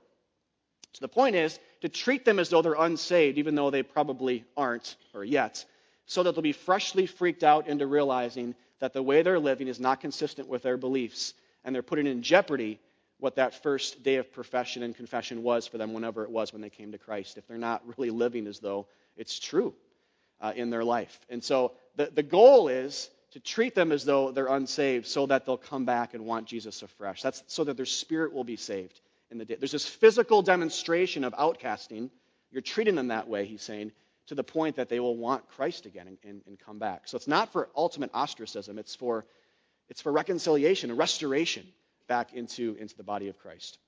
[0.92, 4.44] So the point is to treat them as though they're unsaved, even though they probably
[4.56, 5.64] aren't or yet,
[6.06, 9.80] so that they'll be freshly freaked out into realizing that the way they're living is
[9.80, 12.78] not consistent with their beliefs, and they're putting in jeopardy
[13.18, 16.62] what that first day of profession and confession was for them, whenever it was when
[16.62, 19.74] they came to Christ, if they're not really living as though it's true
[20.40, 21.18] uh, in their life.
[21.30, 25.46] And so the, the goal is to treat them as though they're unsaved so that
[25.46, 27.22] they'll come back and want Jesus afresh.
[27.22, 29.56] That's so that their spirit will be saved in the day.
[29.58, 32.10] There's this physical demonstration of outcasting.
[32.50, 33.92] You're treating them that way, he's saying,
[34.26, 37.02] to the point that they will want Christ again and, and, and come back.
[37.06, 39.24] So it's not for ultimate ostracism, it's for,
[39.88, 41.66] it's for reconciliation and restoration
[42.08, 43.78] back into, into the body of Christ.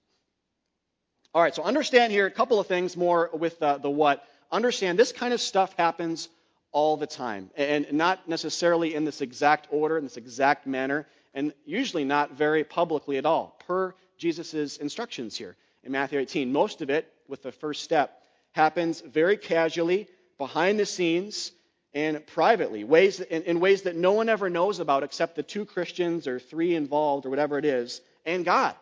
[1.34, 4.24] All right, so understand here a couple of things more with uh, the what.
[4.50, 6.28] Understand this kind of stuff happens
[6.72, 11.52] all the time, and not necessarily in this exact order, in this exact manner, and
[11.64, 16.52] usually not very publicly at all, per Jesus' instructions here in Matthew 18.
[16.52, 18.22] Most of it, with the first step,
[18.52, 21.52] happens very casually, behind the scenes,
[21.92, 25.64] and privately, ways in, in ways that no one ever knows about except the two
[25.64, 28.74] Christians or three involved or whatever it is, and God.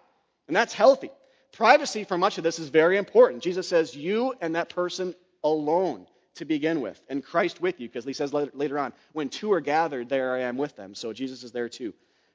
[0.48, 1.10] And that's healthy.
[1.52, 3.42] Privacy for much of this is very important.
[3.42, 8.04] Jesus says, You and that person alone to begin with, and Christ with you, because
[8.04, 10.94] he says later on, when two are gathered, there I am with them.
[10.94, 11.94] So Jesus is there too.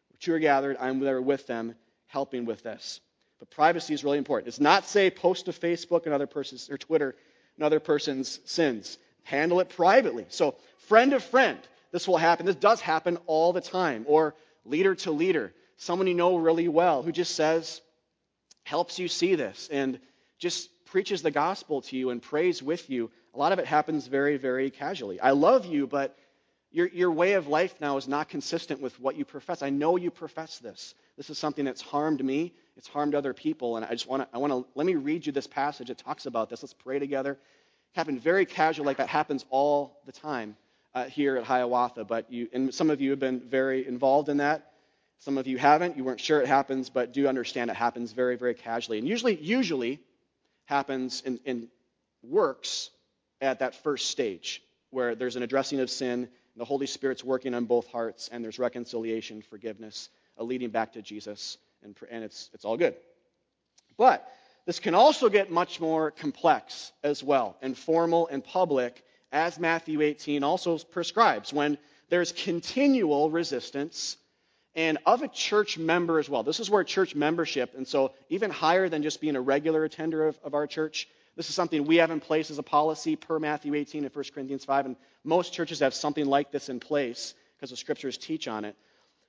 [0.10, 1.76] When two are gathered, I'm there with them,
[2.08, 3.00] helping with this.
[3.38, 4.48] But privacy is really important.
[4.48, 7.16] It's not say post to Facebook and other person's or Twitter
[7.58, 8.98] another person's sins.
[9.24, 10.26] Handle it privately.
[10.30, 10.56] So
[10.88, 11.60] friend of friend,
[11.92, 12.46] this will happen.
[12.46, 14.06] This does happen all the time.
[14.08, 17.82] Or leader to leader, someone you know really well who just says,
[18.64, 20.00] helps you see this and
[20.38, 24.08] just preaches the gospel to you and prays with you, a lot of it happens
[24.08, 25.20] very, very casually.
[25.20, 26.18] I love you, but
[26.72, 29.62] your, your way of life now is not consistent with what you profess.
[29.62, 30.94] I know you profess this.
[31.18, 32.54] This is something that's harmed me.
[32.78, 33.78] It's harmed other people.
[33.78, 35.90] And I just want to, I want to, let me read you this passage.
[35.90, 36.64] It talks about this.
[36.64, 37.38] Let's pray together.
[37.94, 40.56] Happened very casual, like that happens all the time
[40.94, 42.06] uh, here at Hiawatha.
[42.06, 44.72] But you, and some of you have been very involved in that.
[45.20, 45.98] Some of you haven't.
[45.98, 48.98] You weren't sure it happens, but do understand it happens very, very casually.
[48.98, 50.00] And usually, usually,
[50.66, 51.68] happens in, in
[52.24, 52.90] works
[53.42, 57.66] at that first stage where there's an addressing of sin, the Holy Spirit's working on
[57.66, 62.66] both hearts, and there's reconciliation, forgiveness, a leading back to Jesus, and, and it's, it's
[62.66, 62.96] all good.
[63.98, 64.28] But
[64.66, 70.02] this can also get much more complex as well, and formal and public, as Matthew
[70.02, 71.78] 18 also prescribes, when
[72.10, 74.18] there's continual resistance
[74.76, 76.44] and of a church member as well.
[76.44, 80.28] This is where church membership, and so even higher than just being a regular attender
[80.28, 83.40] of, of our church, this is something we have in place as a policy per
[83.40, 87.34] Matthew 18 and 1 Corinthians 5, and most churches have something like this in place
[87.56, 88.76] because the scriptures teach on it.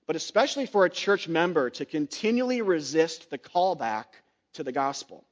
[0.07, 4.07] But especially for a church member to continually resist the callback
[4.55, 5.25] to the gospel.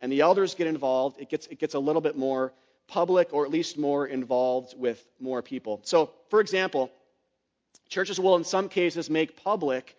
[0.00, 2.52] And the elders get involved, it gets, it gets a little bit more
[2.88, 5.80] public or at least more involved with more people.
[5.84, 6.90] So, for example,
[7.92, 9.94] Churches will, in some cases, make public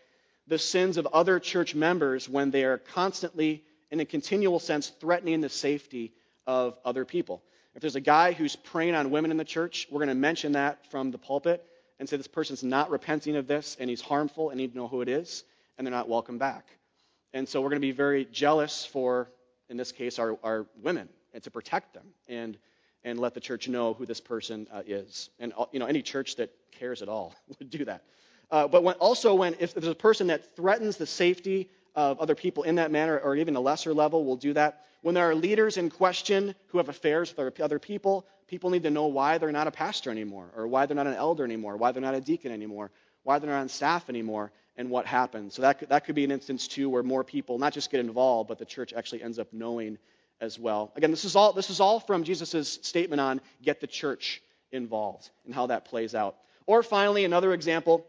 [0.47, 5.41] the sins of other church members when they are constantly, in a continual sense, threatening
[5.41, 6.11] the safety
[6.47, 7.43] of other people.
[7.75, 10.53] If there's a guy who's preying on women in the church, we're going to mention
[10.53, 11.63] that from the pulpit
[11.99, 14.87] and say this person's not repenting of this and he's harmful and need to know
[14.87, 15.43] who it is,
[15.77, 16.65] and they're not welcome back.
[17.33, 19.29] And so we're going to be very jealous for,
[19.69, 22.57] in this case, our, our women and to protect them and,
[23.03, 25.29] and let the church know who this person uh, is.
[25.39, 28.03] And uh, you know, any church that cares at all would do that.
[28.51, 32.35] Uh, but when, also, when if there's a person that threatens the safety of other
[32.35, 34.85] people in that manner, or even a lesser level, will do that.
[35.01, 38.89] When there are leaders in question who have affairs with other people, people need to
[38.89, 41.91] know why they're not a pastor anymore, or why they're not an elder anymore, why
[41.91, 42.89] they're not a deacon anymore,
[43.23, 45.53] why they're not on staff anymore, and what happened.
[45.53, 47.99] So that could, that could be an instance too where more people not just get
[47.99, 49.97] involved, but the church actually ends up knowing
[50.41, 50.91] as well.
[50.95, 55.29] Again, this is all this is all from Jesus' statement on get the church involved
[55.45, 56.35] and how that plays out.
[56.65, 58.05] Or finally, another example,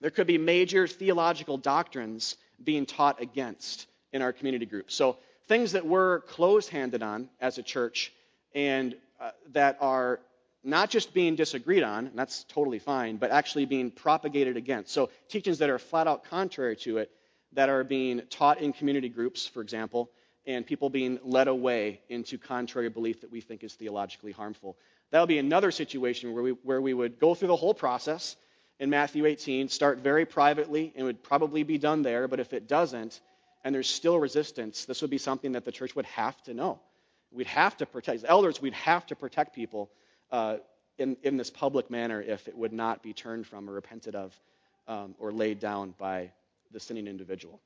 [0.00, 4.90] there could be major theological doctrines being taught against in our community group.
[4.90, 8.12] So things that we're close-handed on as a church
[8.54, 10.20] and uh, that are
[10.68, 14.92] not just being disagreed on, and that's totally fine, but actually being propagated against.
[14.92, 17.10] So teachings that are flat out contrary to it
[17.54, 20.10] that are being taught in community groups, for example,
[20.46, 24.76] and people being led away into contrary belief that we think is theologically harmful.
[25.10, 28.36] That would be another situation where we, where we would go through the whole process
[28.78, 32.68] in Matthew 18, start very privately, and would probably be done there, but if it
[32.68, 33.20] doesn't,
[33.64, 36.78] and there's still resistance, this would be something that the church would have to know.
[37.30, 39.90] We'd have to protect, elders, we'd have to protect people
[40.30, 40.56] uh,
[40.98, 44.38] in, in this public manner if it would not be turned from or repented of
[44.86, 46.30] um, or laid down by
[46.72, 47.60] the sinning individual.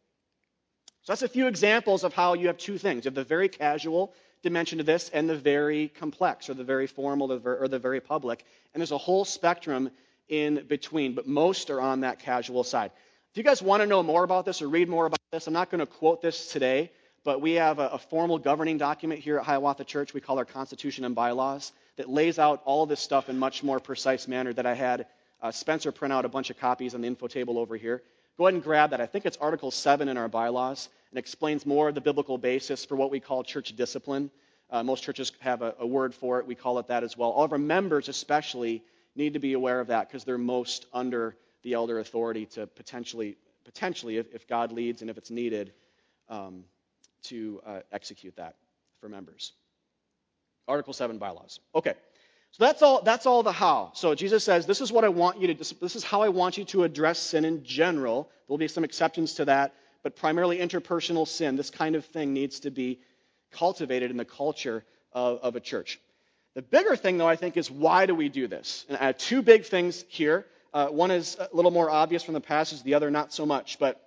[1.02, 3.04] So that's a few examples of how you have two things.
[3.04, 6.86] You have the very casual dimension to this and the very complex or the very
[6.86, 8.44] formal or the very public.
[8.72, 9.90] And there's a whole spectrum
[10.28, 12.92] in between, but most are on that casual side.
[13.32, 15.52] If you guys want to know more about this or read more about this, I'm
[15.52, 16.90] not going to quote this today,
[17.24, 20.44] but we have a, a formal governing document here at Hiawatha Church we call our
[20.44, 24.66] Constitution and Bylaws that lays out all this stuff in much more precise manner that
[24.66, 25.06] I had
[25.42, 28.02] uh, Spencer print out a bunch of copies on the info table over here.
[28.38, 29.00] Go ahead and grab that.
[29.00, 32.84] I think it's Article 7 in our bylaws and explains more of the biblical basis
[32.84, 34.30] for what we call church discipline.
[34.70, 36.46] Uh, most churches have a, a, word for it.
[36.46, 37.30] We call it that as well.
[37.30, 38.82] All of our members, especially,
[39.14, 43.36] need to be aware of that because they're most under the elder authority to potentially,
[43.64, 45.72] potentially, if, if God leads and if it's needed,
[46.30, 46.64] um,
[47.24, 48.56] to uh, execute that
[49.00, 49.52] for members.
[50.68, 51.60] Article 7 bylaws.
[51.74, 51.94] Okay.
[52.52, 53.92] So that's all, that's all the how.
[53.94, 56.58] So Jesus says, this is what I want you to, this is how I want
[56.58, 58.30] you to address sin in general.
[58.46, 62.60] There'll be some exceptions to that, but primarily interpersonal sin, this kind of thing needs
[62.60, 63.00] to be
[63.52, 65.98] cultivated in the culture of, of a church.
[66.54, 68.84] The bigger thing, though, I think, is why do we do this?
[68.88, 70.44] And I have two big things here.
[70.74, 73.78] Uh, one is a little more obvious from the passage, the other not so much.
[73.78, 73.98] But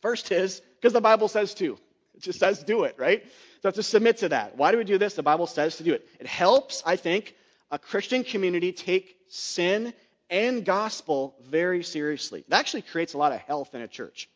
[0.00, 1.78] first is because the Bible says to.
[2.14, 3.24] It just says do it, right?
[3.62, 4.56] So have to submit to that.
[4.56, 5.14] Why do we do this?
[5.14, 6.06] The Bible says to do it.
[6.18, 7.34] It helps, I think,
[7.70, 9.94] a Christian community take sin
[10.28, 12.40] and gospel very seriously.
[12.40, 14.28] It actually creates a lot of health in a church.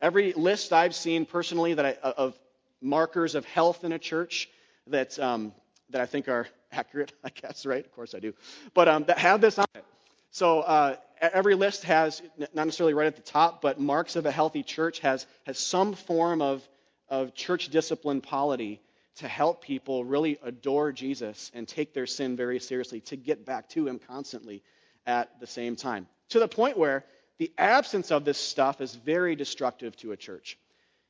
[0.00, 2.38] Every list I've seen personally that I, of
[2.80, 4.48] markers of health in a church
[4.86, 5.52] that, um,
[5.90, 7.84] that I think are accurate, I guess, right?
[7.84, 8.34] Of course I do.
[8.74, 9.84] But um, that have this on it.
[10.30, 14.30] So uh, every list has, not necessarily right at the top, but marks of a
[14.30, 16.66] healthy church has, has some form of,
[17.10, 18.80] of church discipline polity
[19.16, 23.68] to help people really adore Jesus and take their sin very seriously, to get back
[23.70, 24.62] to Him constantly
[25.06, 26.06] at the same time.
[26.30, 27.04] To the point where
[27.38, 30.58] the absence of this stuff is very destructive to a church.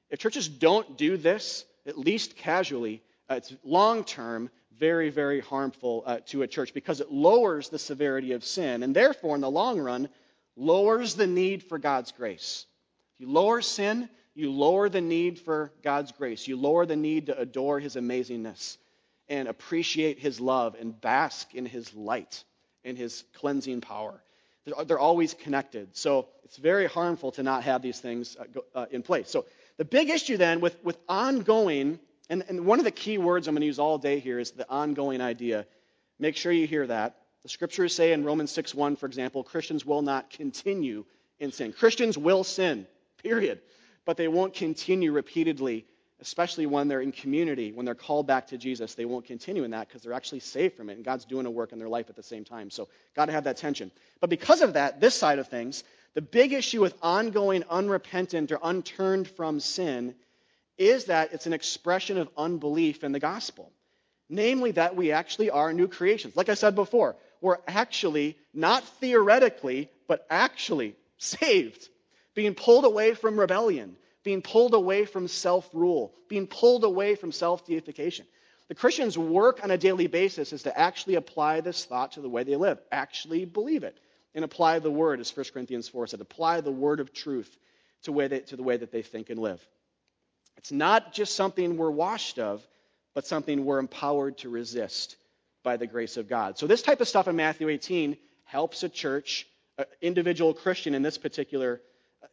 [0.08, 6.02] If churches don't do this, at least casually, uh, it's long term very, very harmful
[6.06, 9.50] uh, to a church because it lowers the severity of sin and therefore, in the
[9.50, 10.08] long run,
[10.56, 12.64] lowers the need for God's grace.
[13.14, 16.46] If you lower sin, you lower the need for God's grace.
[16.46, 18.76] You lower the need to adore His amazingness
[19.28, 22.44] and appreciate His love and bask in His light
[22.84, 24.22] and His cleansing power.
[24.64, 25.96] They're, they're always connected.
[25.96, 29.30] So it's very harmful to not have these things uh, go, uh, in place.
[29.30, 29.46] So
[29.78, 33.54] the big issue then with, with ongoing, and, and one of the key words I'm
[33.54, 35.66] going to use all day here is the ongoing idea.
[36.18, 37.16] Make sure you hear that.
[37.42, 41.06] The scriptures say in Romans 6:1, for example, Christians will not continue
[41.38, 41.72] in sin.
[41.72, 42.86] Christians will sin,
[43.22, 43.60] period
[44.04, 45.86] but they won't continue repeatedly,
[46.20, 48.94] especially when they're in community, when they're called back to Jesus.
[48.94, 51.50] They won't continue in that because they're actually saved from it, and God's doing a
[51.50, 52.70] work in their life at the same time.
[52.70, 53.90] So, got to have that tension.
[54.20, 55.84] But because of that, this side of things,
[56.14, 60.14] the big issue with ongoing unrepentant or unturned from sin
[60.76, 63.70] is that it's an expression of unbelief in the gospel.
[64.28, 66.36] Namely, that we actually are new creations.
[66.36, 71.88] Like I said before, we're actually, not theoretically, but actually saved
[72.34, 77.32] being pulled away from rebellion, being pulled away from self rule, being pulled away from
[77.32, 78.26] self deification.
[78.68, 82.28] The Christian's work on a daily basis is to actually apply this thought to the
[82.28, 83.98] way they live, actually believe it,
[84.34, 87.56] and apply the word, as 1 Corinthians 4 said, apply the word of truth
[88.04, 89.60] to, way they, to the way that they think and live.
[90.56, 92.64] It's not just something we're washed of,
[93.12, 95.16] but something we're empowered to resist
[95.62, 96.58] by the grace of God.
[96.58, 99.46] So, this type of stuff in Matthew 18 helps a church,
[99.78, 101.80] an individual Christian in this particular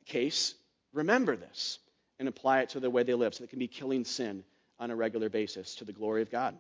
[0.06, 0.56] case,
[0.94, 1.80] remember this
[2.20, 4.44] and apply it to the way they live so they can be killing sin
[4.80, 6.56] on a regular basis to the glory of God.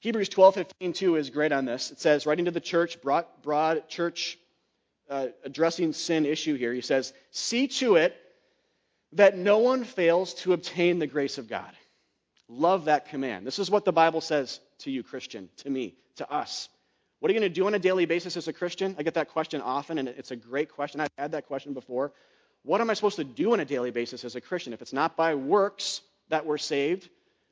[0.00, 1.90] Hebrews 12, 15, 2 is great on this.
[1.90, 4.38] It says, writing to the church, broad, broad church
[5.08, 8.14] uh, addressing sin issue here, he says, See to it
[9.12, 11.70] that no one fails to obtain the grace of God.
[12.48, 13.46] Love that command.
[13.46, 16.68] This is what the Bible says to you, Christian, to me, to us.
[17.20, 18.96] What are you going to do on a daily basis as a Christian?
[18.98, 21.00] I get that question often, and it's a great question.
[21.00, 22.12] I've had that question before.
[22.64, 24.72] What am I supposed to do on a daily basis as a Christian?
[24.72, 26.00] If it's not by works
[26.30, 27.08] that we're saved,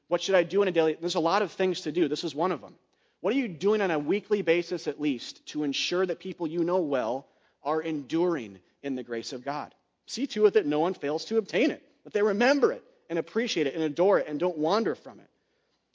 [0.09, 0.97] what should I do on a daily?
[0.99, 2.09] There's a lot of things to do.
[2.09, 2.75] This is one of them.
[3.21, 6.65] What are you doing on a weekly basis at least to ensure that people you
[6.65, 7.27] know well
[7.63, 9.75] are enduring in the grace of God?
[10.07, 13.19] See to it that no one fails to obtain it, that they remember it and
[13.19, 15.29] appreciate it and adore it and don't wander from it.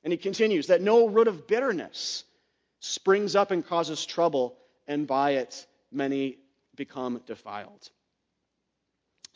[0.03, 2.23] And he continues that no root of bitterness
[2.79, 4.55] springs up and causes trouble,
[4.87, 6.37] and by it many
[6.75, 7.89] become defiled.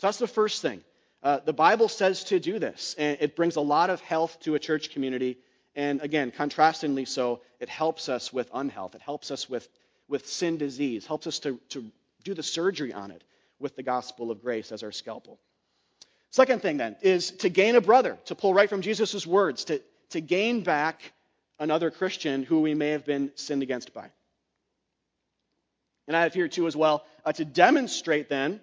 [0.02, 0.84] So that's the first thing.
[1.22, 4.56] Uh, the Bible says to do this, and it brings a lot of health to
[4.56, 5.38] a church community.
[5.76, 8.96] And again, contrastingly so, it helps us with unhealth.
[8.96, 9.70] It helps us with,
[10.08, 11.86] with sin disease, helps us to, to
[12.24, 13.24] do the surgery on it
[13.60, 15.38] with the gospel of grace as our scalpel.
[16.32, 19.84] Second thing, then, is to gain a brother, to pull right from Jesus' words, to,
[20.10, 21.14] to gain back
[21.60, 24.10] another Christian who we may have been sinned against by.
[26.08, 28.62] And I have here too as well uh, to demonstrate then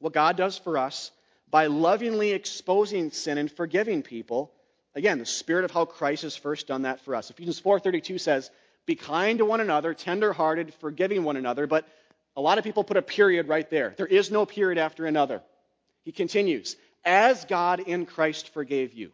[0.00, 1.12] what God does for us
[1.50, 4.52] by lovingly exposing sin and forgiving people.
[4.94, 7.30] Again, the spirit of how Christ has first done that for us.
[7.30, 8.50] Ephesians 4:32 says,
[8.86, 11.86] "Be kind to one another, tender-hearted, forgiving one another." But
[12.36, 13.94] a lot of people put a period right there.
[13.96, 15.42] There is no period after another.
[16.04, 19.08] He continues, "As God in Christ forgave you."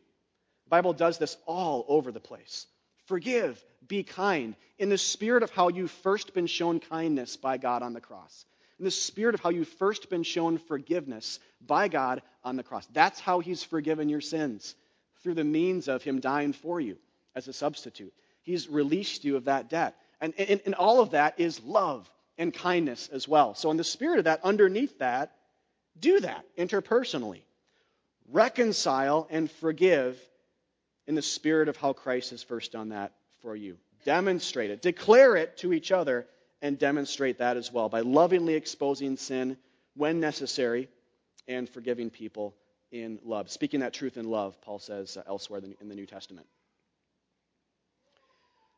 [0.64, 2.66] The Bible does this all over the place.
[3.07, 7.82] Forgive, be kind, in the spirit of how you've first been shown kindness by God
[7.82, 8.45] on the cross.
[8.79, 12.87] In the spirit of how you've first been shown forgiveness by God on the cross.
[12.93, 14.74] That's how He's forgiven your sins,
[15.22, 16.99] through the means of Him dying for you
[17.35, 18.12] as a substitute.
[18.43, 19.97] He's released you of that debt.
[20.20, 22.09] And, and, and all of that is love
[22.39, 23.55] and kindness as well.
[23.55, 25.33] So, in the spirit of that, underneath that,
[25.99, 27.43] do that interpersonally.
[28.31, 30.18] Reconcile and forgive
[31.07, 33.79] in the spirit of how Christ has first done that for you.
[34.05, 34.83] Demonstrate it.
[34.83, 36.27] Declare it to each other
[36.63, 39.57] and demonstrate that as well by lovingly exposing sin
[39.95, 40.89] when necessary
[41.49, 42.55] and forgiving people
[42.91, 43.51] in love.
[43.51, 46.47] Speaking that truth in love, Paul says uh, elsewhere in the New Testament.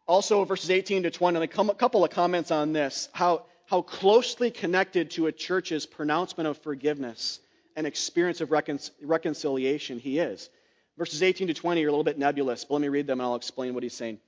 [0.07, 4.51] Also, verses 18 to 20, and a couple of comments on this how, how closely
[4.51, 7.41] connected to a church's pronouncement of forgiveness
[7.77, 10.49] and experience of recon- reconciliation he is.
[10.97, 13.27] Verses 18 to 20 are a little bit nebulous, but let me read them and
[13.27, 14.19] I'll explain what he's saying.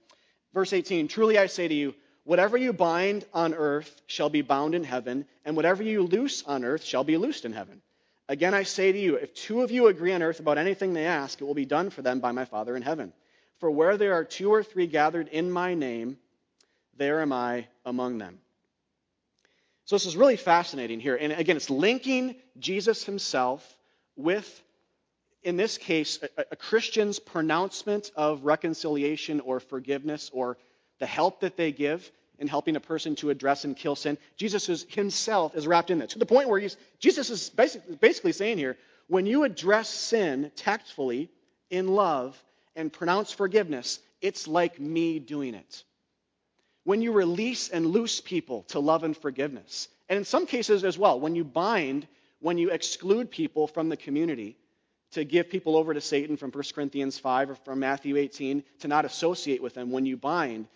[0.53, 1.95] Verse 18 Truly I say to you,
[2.25, 6.65] whatever you bind on earth shall be bound in heaven, and whatever you loose on
[6.65, 7.83] earth shall be loosed in heaven.
[8.29, 11.07] Again I say to you, if two of you agree on earth about anything they
[11.07, 13.13] ask, it will be done for them by my Father in heaven.
[13.59, 16.17] For where there are two or three gathered in my name,
[16.97, 18.39] there am I among them.
[19.85, 21.17] So this is really fascinating here.
[21.17, 23.77] And again, it's linking Jesus himself
[24.17, 24.63] with
[25.43, 30.59] in this case, a, a, Christian's pronouncement of reconciliation or forgiveness or
[31.01, 34.69] the help that they give in helping a person to address and kill sin, Jesus
[34.69, 36.11] is, himself is wrapped in that.
[36.11, 38.77] To the point where he's, Jesus is basically, basically saying here
[39.09, 41.29] when you address sin tactfully,
[41.69, 42.41] in love,
[42.77, 45.85] and pronounce forgiveness, it's like me doing it.
[46.85, 50.99] When you release and loose people to love and forgiveness, and in some cases as
[50.99, 52.07] well, when you bind,
[52.41, 54.57] when you exclude people from the community,
[55.13, 58.89] to give people over to Satan from 1 Corinthians 5 or from Matthew 18, to
[58.89, 60.69] not associate with them when you bind.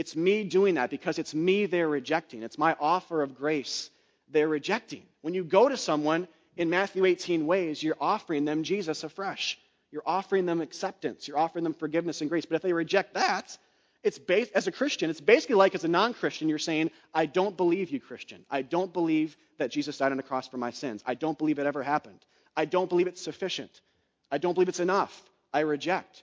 [0.00, 2.42] It's me doing that because it's me they're rejecting.
[2.42, 3.90] It's my offer of grace
[4.30, 5.02] they're rejecting.
[5.20, 6.26] When you go to someone
[6.56, 9.58] in Matthew 18 ways, you're offering them Jesus afresh.
[9.92, 11.28] You're offering them acceptance.
[11.28, 12.46] You're offering them forgiveness and grace.
[12.46, 13.58] But if they reject that,
[14.02, 17.26] it's based, as a Christian, it's basically like as a non Christian, you're saying, I
[17.26, 18.46] don't believe you, Christian.
[18.50, 21.02] I don't believe that Jesus died on the cross for my sins.
[21.04, 22.24] I don't believe it ever happened.
[22.56, 23.82] I don't believe it's sufficient.
[24.30, 25.22] I don't believe it's enough.
[25.52, 26.22] I reject.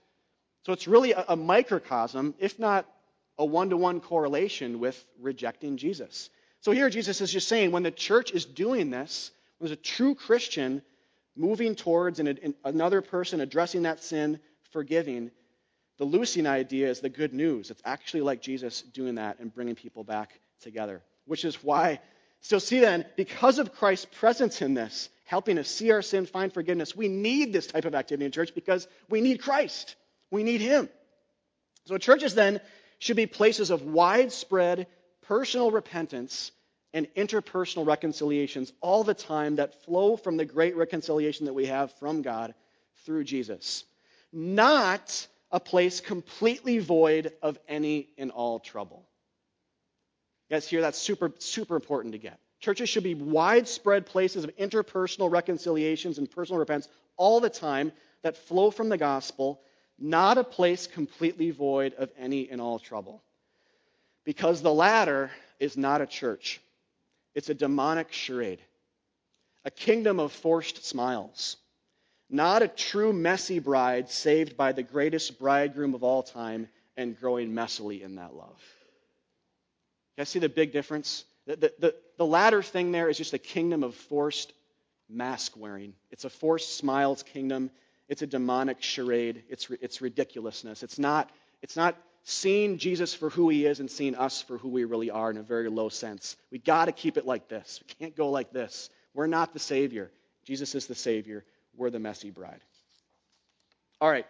[0.65, 2.87] So it's really a, a microcosm, if not
[3.37, 6.29] a one to one correlation with rejecting Jesus.
[6.61, 9.81] So here Jesus is just saying when the church is doing this, when there's a
[9.81, 10.81] true Christian
[11.35, 14.39] moving towards an, another person addressing that sin,
[14.71, 15.31] forgiving,
[15.97, 17.71] the loosing idea is the good news.
[17.71, 21.99] It's actually like Jesus doing that and bringing people back together, which is why.
[22.41, 26.53] So, see then, because of Christ's presence in this, helping us see our sin, find
[26.53, 26.95] forgiveness.
[26.95, 29.95] We need this type of activity in church because we need Christ.
[30.31, 30.89] We need Him.
[31.85, 32.59] So churches then
[32.99, 34.87] should be places of widespread
[35.23, 36.51] personal repentance
[36.93, 41.91] and interpersonal reconciliations all the time that flow from the great reconciliation that we have
[41.99, 42.53] from God
[43.05, 43.83] through Jesus.
[44.31, 49.07] Not a place completely void of any and all trouble.
[50.49, 52.39] Guys hear that's super, super important to get.
[52.59, 57.91] Churches should be widespread places of interpersonal reconciliations and personal repentance all the time
[58.23, 59.61] that flow from the gospel,
[59.99, 63.21] not a place completely void of any and all trouble.
[64.23, 66.61] Because the latter is not a church,
[67.33, 68.61] it's a demonic charade,
[69.65, 71.57] a kingdom of forced smiles,
[72.29, 76.67] not a true messy bride saved by the greatest bridegroom of all time
[76.97, 78.61] and growing messily in that love.
[80.15, 81.23] You guys see the big difference?
[81.45, 84.51] The, the, the, latter thing there is just a kingdom of forced
[85.07, 85.93] mask wearing.
[86.11, 87.71] It's a forced smiles kingdom,
[88.07, 89.43] it's a demonic charade.
[89.49, 90.83] It's, it's ridiculousness.
[90.83, 91.29] It's not,
[91.61, 95.09] it's not seeing Jesus for who he is and seeing us for who we really
[95.09, 96.35] are in a very low sense.
[96.51, 97.81] We got to keep it like this.
[97.87, 98.89] We can't go like this.
[99.13, 100.11] We're not the Savior.
[100.45, 101.43] Jesus is the Savior.
[101.75, 102.61] We're the messy bride.
[103.99, 104.25] All right.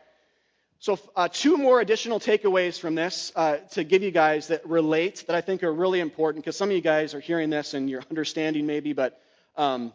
[0.79, 5.23] So, uh, two more additional takeaways from this uh, to give you guys that relate
[5.25, 7.89] that I think are really important because some of you guys are hearing this and
[7.89, 9.19] you're understanding maybe, but
[9.55, 9.91] um,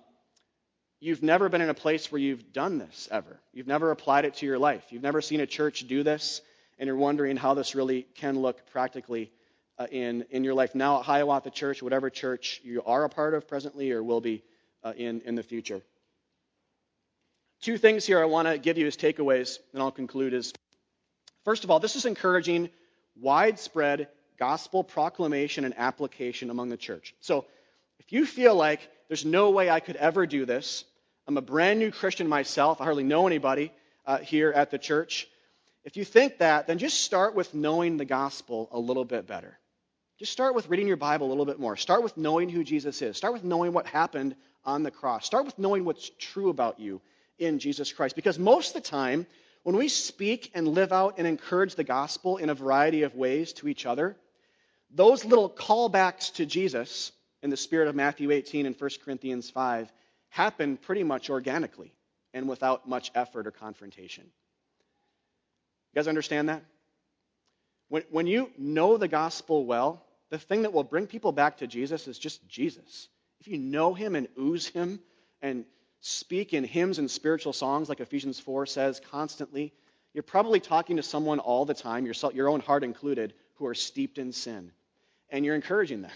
[1.02, 3.40] you've never been in a place where you've done this ever.
[3.52, 4.84] You've never applied it to your life.
[4.90, 6.40] You've never seen a church do this,
[6.78, 9.32] and you're wondering how this really can look practically
[9.78, 13.34] uh, in, in your life now at Hiawatha Church, whatever church you are a part
[13.34, 14.44] of presently or will be
[14.84, 15.82] uh, in, in the future.
[17.62, 20.52] Two things here I want to give you as takeaways, and I'll conclude is
[21.44, 22.70] First of all, this is encouraging
[23.20, 24.06] widespread
[24.38, 27.14] gospel proclamation and application among the church.
[27.20, 27.46] So
[27.98, 30.84] if you feel like there's no way I could ever do this,
[31.26, 33.72] I'm a brand new Christian myself, I hardly know anybody
[34.06, 35.28] uh, here at the church.
[35.84, 39.58] If you think that, then just start with knowing the gospel a little bit better.
[40.18, 41.76] Just start with reading your Bible a little bit more.
[41.76, 43.16] Start with knowing who Jesus is.
[43.16, 45.26] Start with knowing what happened on the cross.
[45.26, 47.00] Start with knowing what's true about you
[47.38, 48.14] in Jesus Christ.
[48.14, 49.26] Because most of the time,
[49.64, 53.52] when we speak and live out and encourage the gospel in a variety of ways
[53.54, 54.16] to each other,
[54.90, 57.12] those little callbacks to Jesus
[57.42, 59.90] in the spirit of Matthew 18 and 1 Corinthians 5
[60.32, 61.92] happen pretty much organically
[62.32, 64.24] and without much effort or confrontation.
[64.24, 66.62] You guys understand that?
[67.90, 71.66] When, when you know the gospel well, the thing that will bring people back to
[71.66, 73.08] Jesus is just Jesus.
[73.40, 75.00] If you know him and ooze him
[75.42, 75.66] and
[76.00, 79.74] speak in hymns and spiritual songs, like Ephesians 4 says, constantly,
[80.14, 83.74] you're probably talking to someone all the time, yourself, your own heart included, who are
[83.74, 84.72] steeped in sin.
[85.28, 86.10] And you're encouraging them.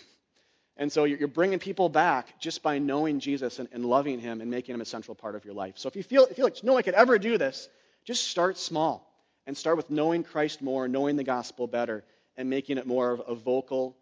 [0.78, 4.74] And so you're bringing people back just by knowing Jesus and, loving him and making
[4.74, 5.74] him a central part of your life.
[5.76, 7.68] So if you feel, feel like no one could ever do this,
[8.04, 9.10] just start small
[9.46, 12.04] and start with knowing Christ more, knowing the gospel better,
[12.36, 13.96] and making it more of a vocal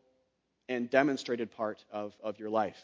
[0.69, 2.81] and demonstrated part of, of your life.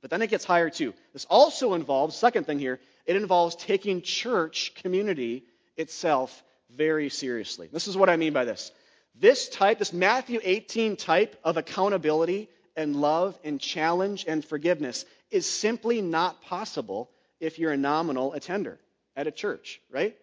[0.00, 0.94] But then it gets higher too.
[1.12, 5.44] This also involves, second thing here, it involves taking church community
[5.76, 7.68] itself very seriously.
[7.72, 8.72] This is what I mean by this.
[9.14, 15.46] This type, this Matthew 18 type of accountability and love and challenge and forgiveness is
[15.46, 17.10] simply not possible
[17.40, 18.78] if you're a nominal attender
[19.16, 20.16] at a church, right?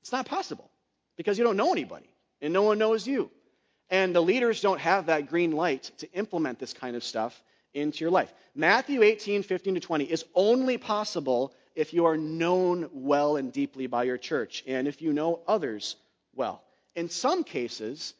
[0.00, 0.70] It's not possible
[1.18, 2.08] because you don't know anybody
[2.40, 3.30] and no one knows you.
[3.90, 7.40] And the leaders don't have that green light to implement this kind of stuff
[7.74, 8.32] into your life.
[8.54, 13.86] Matthew 18, 15 to 20 is only possible if you are known well and deeply
[13.86, 15.96] by your church and if you know others
[16.34, 16.62] well.
[16.94, 18.14] In some cases,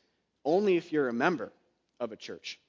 [0.44, 1.50] only if you're a member
[1.98, 2.61] of a church.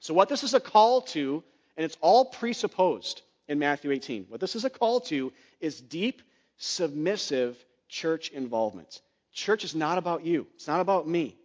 [0.00, 1.42] So, what this is a call to,
[1.76, 6.22] and it's all presupposed in Matthew 18, what this is a call to is deep,
[6.56, 7.56] submissive
[7.88, 9.00] church involvement.
[9.32, 11.36] Church is not about you, it's not about me.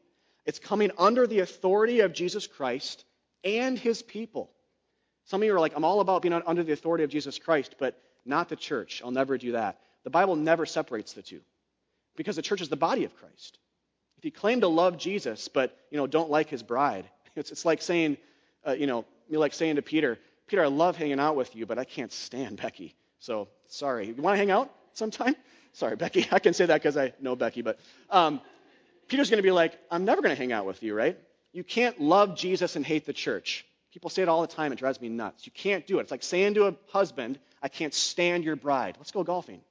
[0.46, 3.06] It's coming under the authority of Jesus Christ
[3.46, 4.52] and his people.
[5.26, 7.76] Some of you are like, I'm all about being under the authority of Jesus Christ,
[7.80, 9.02] but not the church.
[9.04, 9.80] I'll never do that.
[10.04, 11.40] The Bible never separates the two
[12.18, 13.58] because the church is the body of Christ.
[14.18, 17.66] If you claim to love Jesus, but you know don't like his bride, it's, it's
[17.66, 18.18] like saying,
[18.68, 21.80] uh, you know, like saying to Peter, Peter, I love hanging out with you, but
[21.80, 22.96] I can't stand Becky.
[23.20, 24.08] So sorry.
[24.08, 25.36] You want to hang out sometime?
[25.74, 26.28] Sorry, Becky.
[26.32, 28.42] I can say that because I know Becky, but um,
[29.08, 31.18] Peter's going to be like, I'm never going to hang out with you, right?
[31.52, 33.66] You can't love Jesus and hate the church.
[33.92, 34.72] People say it all the time.
[34.72, 35.46] It drives me nuts.
[35.46, 36.04] You can't do it.
[36.04, 38.96] It's like saying to a husband, I can't stand your bride.
[38.98, 39.62] Let's go golfing.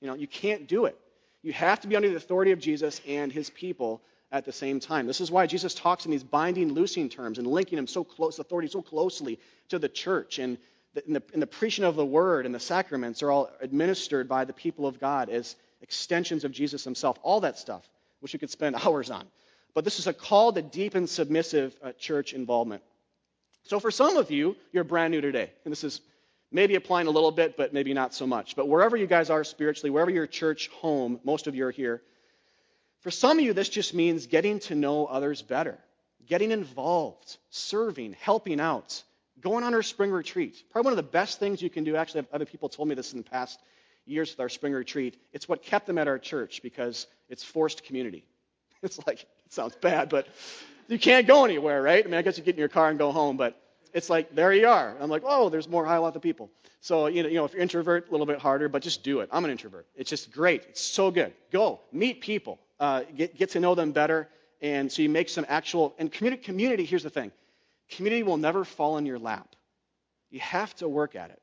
[0.00, 0.98] You know, you can't do it.
[1.42, 4.78] You have to be under the authority of Jesus and his people at the same
[4.80, 5.06] time.
[5.06, 8.38] This is why Jesus talks in these binding, loosing terms and linking him so close,
[8.38, 9.38] authority so closely
[9.70, 10.38] to the church.
[10.38, 10.58] And
[10.94, 14.28] the, and, the, and the preaching of the word and the sacraments are all administered
[14.28, 17.18] by the people of God as extensions of Jesus himself.
[17.22, 17.88] All that stuff,
[18.20, 19.26] which we could spend hours on.
[19.74, 22.82] But this is a call to deep and submissive uh, church involvement.
[23.62, 25.50] So for some of you, you're brand new today.
[25.64, 26.00] And this is
[26.50, 28.56] maybe applying a little bit, but maybe not so much.
[28.56, 32.02] But wherever you guys are spiritually, wherever your church home, most of you are here.
[33.00, 35.78] For some of you, this just means getting to know others better,
[36.26, 39.02] getting involved, serving, helping out,
[39.40, 40.62] going on our spring retreat.
[40.70, 43.12] Probably one of the best things you can do, actually, other people told me this
[43.12, 43.60] in the past
[44.04, 45.16] years with our spring retreat.
[45.32, 48.24] It's what kept them at our church because it's forced community.
[48.80, 50.28] It's like, it sounds bad, but
[50.86, 52.04] you can't go anywhere, right?
[52.04, 53.60] I mean, I guess you get in your car and go home, but
[53.92, 54.96] it's like, there you are.
[55.00, 56.48] I'm like, oh, there's more Hiawatha people.
[56.80, 59.18] So, you know, you know, if you're introvert, a little bit harder, but just do
[59.18, 59.30] it.
[59.32, 59.88] I'm an introvert.
[59.96, 60.62] It's just great.
[60.68, 61.32] It's so good.
[61.50, 64.28] Go, meet people, uh, get, get to know them better,
[64.60, 67.32] and so you make some actual, and community, community, here's the thing.
[67.90, 69.54] Community will never fall in your lap.
[70.30, 71.40] You have to work at it.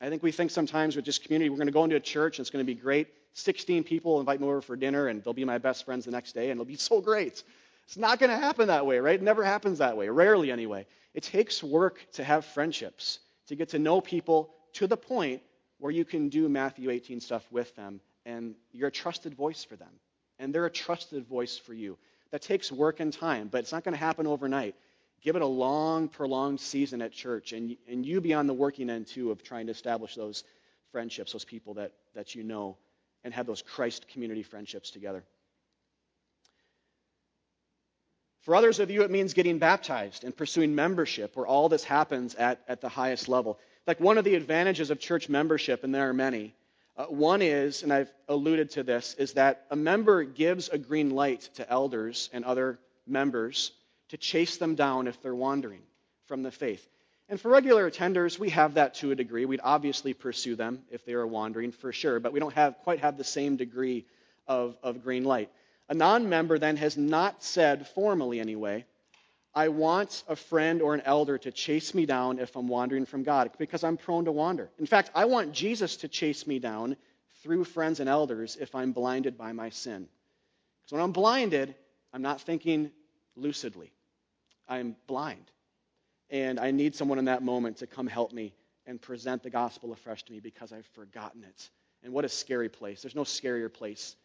[0.00, 2.38] I think we think sometimes with just community, we're going to go into a church
[2.38, 3.08] and it's going to be great.
[3.34, 6.32] 16 people invite me over for dinner and they'll be my best friends the next
[6.32, 7.42] day and it'll be so great.
[7.86, 9.14] It's not going to happen that way, right?
[9.14, 10.86] It never happens that way, rarely anyway.
[11.12, 15.42] It takes work to have friendships, to get to know people to the point
[15.78, 19.76] where you can do Matthew 18 stuff with them and you're a trusted voice for
[19.76, 19.90] them.
[20.38, 21.96] And they're a trusted voice for you.
[22.30, 24.74] That takes work and time, but it's not going to happen overnight.
[25.22, 28.90] Give it a long, prolonged season at church, and, and you be on the working
[28.90, 30.44] end too of trying to establish those
[30.92, 32.76] friendships, those people that, that you know,
[33.22, 35.24] and have those Christ community friendships together.
[38.42, 42.34] For others of you, it means getting baptized and pursuing membership, where all this happens
[42.34, 43.58] at, at the highest level.
[43.86, 46.54] Like one of the advantages of church membership, and there are many,
[46.96, 51.10] uh, one is, and I've alluded to this, is that a member gives a green
[51.10, 53.72] light to elders and other members
[54.10, 55.82] to chase them down if they're wandering
[56.26, 56.86] from the faith.
[57.28, 59.44] And for regular attenders, we have that to a degree.
[59.44, 63.00] We'd obviously pursue them if they are wandering, for sure, but we don't have, quite
[63.00, 64.04] have the same degree
[64.46, 65.50] of, of green light.
[65.88, 68.84] A non member then has not said, formally anyway,
[69.54, 73.22] I want a friend or an elder to chase me down if I'm wandering from
[73.22, 74.68] God because I'm prone to wander.
[74.78, 76.96] In fact, I want Jesus to chase me down
[77.42, 80.08] through friends and elders if I'm blinded by my sin.
[80.82, 81.74] Because when I'm blinded,
[82.12, 82.90] I'm not thinking
[83.36, 83.92] lucidly.
[84.68, 85.50] I'm blind.
[86.30, 88.54] And I need someone in that moment to come help me
[88.86, 91.70] and present the gospel afresh to me because I've forgotten it.
[92.02, 93.02] And what a scary place.
[93.02, 94.16] There's no scarier place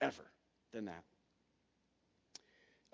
[0.00, 0.24] ever
[0.72, 1.04] than that.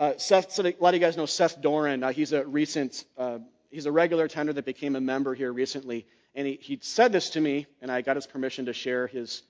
[0.01, 3.39] Uh, Seth, so to let you guys know, Seth Doran, uh, he's a recent, uh,
[3.69, 6.07] he's a regular attender that became a member here recently.
[6.35, 9.43] And he, he said this to me, and I got his permission to share his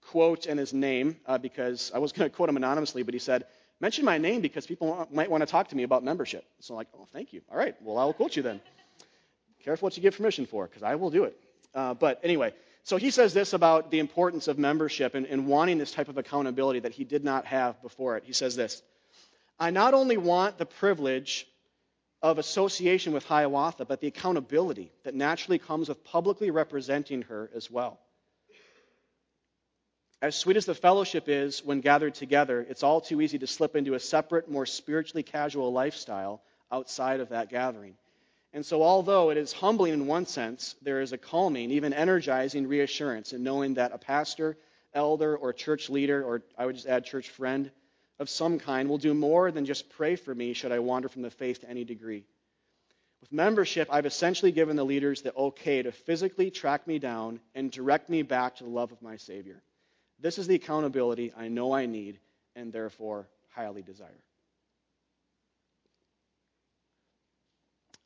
[0.00, 3.20] quote and his name uh, because I was going to quote him anonymously, but he
[3.20, 3.44] said,
[3.78, 6.46] mention my name because people might want to talk to me about membership.
[6.60, 7.42] So I'm like, oh, thank you.
[7.50, 8.62] All right, well, I will quote you then.
[9.64, 11.36] Careful what you give permission for because I will do it.
[11.74, 15.76] Uh, but anyway, so he says this about the importance of membership and, and wanting
[15.76, 18.24] this type of accountability that he did not have before it.
[18.24, 18.82] He says this.
[19.60, 21.46] I not only want the privilege
[22.22, 27.70] of association with Hiawatha, but the accountability that naturally comes with publicly representing her as
[27.70, 28.00] well.
[30.22, 33.76] As sweet as the fellowship is when gathered together, it's all too easy to slip
[33.76, 36.42] into a separate, more spiritually casual lifestyle
[36.72, 37.96] outside of that gathering.
[38.52, 42.66] And so, although it is humbling in one sense, there is a calming, even energizing
[42.66, 44.58] reassurance in knowing that a pastor,
[44.92, 47.70] elder, or church leader, or I would just add church friend,
[48.20, 51.22] of some kind will do more than just pray for me should I wander from
[51.22, 52.24] the faith to any degree.
[53.22, 57.70] With membership, I've essentially given the leaders the okay to physically track me down and
[57.70, 59.62] direct me back to the love of my Savior.
[60.20, 62.18] This is the accountability I know I need
[62.54, 64.22] and therefore highly desire.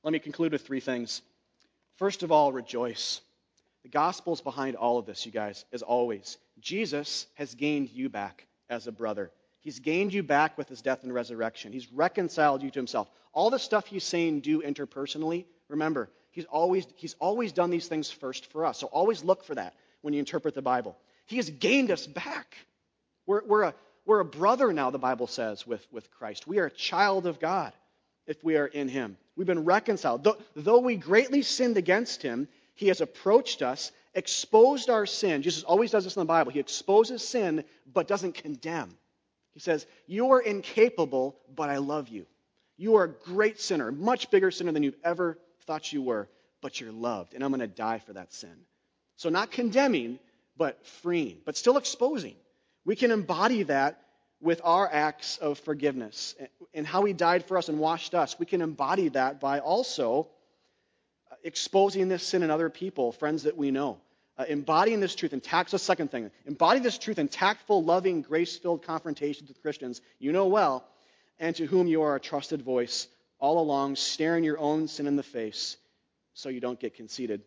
[0.05, 1.23] Let me conclude with three things.
[1.97, 3.21] First of all, rejoice.
[3.83, 6.39] The gospel's behind all of this, you guys, as always.
[6.61, 9.31] Jesus has gained you back as a brother.
[9.65, 11.73] He's gained you back with his death and resurrection.
[11.73, 13.11] He's reconciled you to himself.
[13.33, 18.11] All the stuff he's saying do interpersonally, remember, he's always, he's always done these things
[18.11, 18.79] first for us.
[18.79, 20.97] So always look for that when you interpret the Bible.
[21.25, 22.57] He has gained us back.
[23.27, 26.47] We're, we're, a, we're a brother now, the Bible says, with, with Christ.
[26.47, 27.73] We are a child of God
[28.27, 29.17] if we are in him.
[29.35, 30.25] We've been reconciled.
[30.25, 35.41] Though, though we greatly sinned against him, he has approached us, exposed our sin.
[35.41, 36.53] Jesus always does this in the Bible.
[36.53, 38.91] He exposes sin, but doesn't condemn.
[39.55, 42.27] He says, You are incapable, but I love you.
[42.77, 46.29] You are a great sinner, much bigger sinner than you've ever thought you were,
[46.61, 48.55] but you're loved, and I'm going to die for that sin.
[49.17, 50.19] So, not condemning,
[50.57, 52.35] but freeing, but still exposing.
[52.85, 54.01] We can embody that
[54.41, 58.39] with our acts of forgiveness eh, and how He died for us and washed us.
[58.39, 60.29] We can embody that by also
[61.31, 63.99] uh, exposing this sin in other people, friends that we know
[64.39, 65.70] uh, embodying this truth and tact.
[65.70, 70.47] The second thing, embody this truth in tactful, loving, grace-filled confrontations with Christians you know
[70.47, 70.85] well,
[71.39, 73.09] and to whom you are a trusted voice
[73.39, 75.76] all along, staring your own sin in the face,
[76.35, 77.43] so you don't get conceited.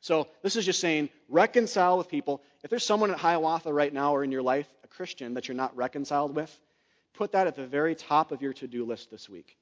[0.00, 2.42] So this is just saying reconcile with people.
[2.64, 5.56] If there's someone at Hiawatha right now or in your life, a Christian that you're
[5.56, 6.60] not reconciled with,
[7.14, 9.56] put that at the very top of your to-do list this week.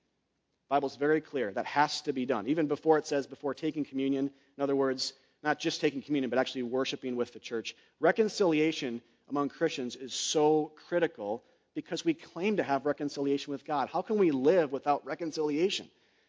[0.68, 1.52] Bible's very clear.
[1.52, 2.46] That has to be done.
[2.46, 4.30] Even before it says before taking communion.
[4.56, 5.12] In other words,
[5.42, 7.74] not just taking communion, but actually worshiping with the church.
[7.98, 11.42] Reconciliation among Christians is so critical
[11.74, 13.88] because we claim to have reconciliation with God.
[13.92, 15.88] How can we live without reconciliation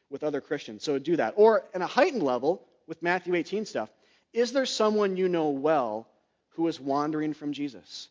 [0.10, 0.84] with other Christians?
[0.84, 1.34] So do that.
[1.36, 3.90] Or, in a heightened level, with Matthew 18 stuff,
[4.34, 6.08] is there someone you know well
[6.52, 8.10] who is wandering from Jesus?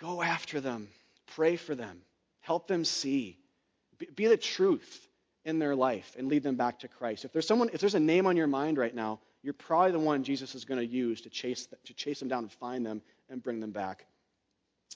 [0.00, 0.88] Go after them,
[1.34, 2.02] pray for them,
[2.40, 3.38] help them see,
[4.14, 5.08] be the truth
[5.44, 7.24] in their life, and lead them back to Christ.
[7.24, 10.00] If there's someone, if there's a name on your mind right now, you're probably the
[10.00, 13.00] one Jesus is going to use to chase, to chase them down and find them
[13.30, 14.04] and bring them back.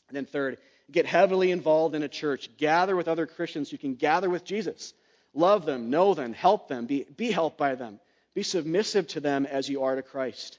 [0.09, 0.59] And then, third,
[0.91, 2.51] get heavily involved in a church.
[2.57, 4.93] Gather with other Christians who can gather with Jesus.
[5.35, 8.01] Love them, know them, help them, be, be helped by them.
[8.35, 10.59] Be submissive to them as you are to Christ.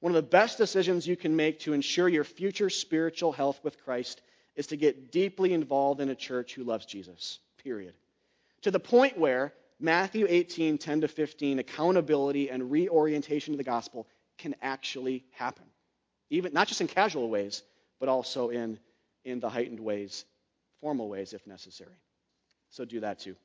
[0.00, 3.80] One of the best decisions you can make to ensure your future spiritual health with
[3.84, 4.20] Christ
[4.56, 7.94] is to get deeply involved in a church who loves Jesus, period.
[8.62, 14.08] To the point where Matthew 18, 10 to 15, accountability and reorientation to the gospel
[14.38, 15.64] can actually happen.
[16.30, 17.62] Even, not just in casual ways,
[18.00, 18.78] but also in,
[19.24, 20.24] in the heightened ways,
[20.80, 21.94] formal ways if necessary.
[22.70, 23.36] So do that too.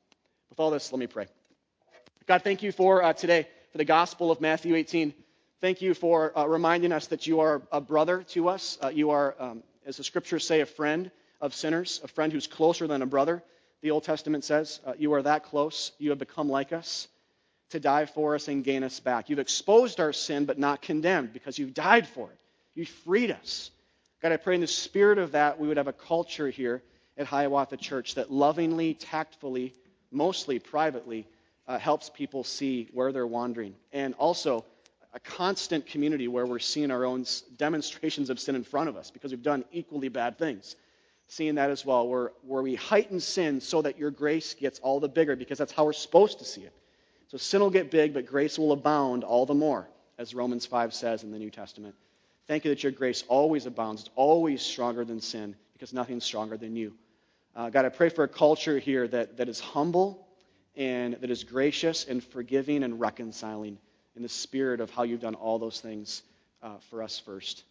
[0.50, 1.26] With all this, let me pray.
[2.26, 5.14] God, thank you for uh, today, for the gospel of Matthew 18.
[5.60, 8.76] Thank you for uh, reminding us that you are a brother to us.
[8.82, 11.10] Uh, you are, um, as the scriptures say, a friend
[11.40, 13.42] of sinners, a friend who's closer than a brother.
[13.84, 15.92] The Old Testament says, uh, You are that close.
[15.98, 17.06] You have become like us
[17.68, 19.28] to die for us and gain us back.
[19.28, 22.38] You've exposed our sin, but not condemned because you've died for it.
[22.74, 23.70] You freed us.
[24.22, 26.82] God, I pray in the spirit of that, we would have a culture here
[27.18, 29.74] at Hiawatha Church that lovingly, tactfully,
[30.10, 31.26] mostly privately,
[31.68, 33.74] uh, helps people see where they're wandering.
[33.92, 34.64] And also,
[35.12, 37.26] a constant community where we're seeing our own
[37.58, 40.74] demonstrations of sin in front of us because we've done equally bad things.
[41.28, 45.00] Seeing that as well, where, where we heighten sin so that your grace gets all
[45.00, 46.72] the bigger because that's how we're supposed to see it.
[47.28, 50.92] So sin will get big, but grace will abound all the more, as Romans 5
[50.92, 51.94] says in the New Testament.
[52.46, 54.02] Thank you that your grace always abounds.
[54.02, 56.92] It's always stronger than sin because nothing's stronger than you.
[57.56, 60.26] Uh, God, I pray for a culture here that, that is humble
[60.76, 63.78] and that is gracious and forgiving and reconciling
[64.16, 66.22] in the spirit of how you've done all those things
[66.62, 67.64] uh, for us first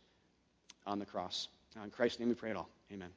[0.85, 1.47] on the cross.
[1.75, 2.69] Now, in Christ's name we pray it all.
[2.91, 3.09] Amen.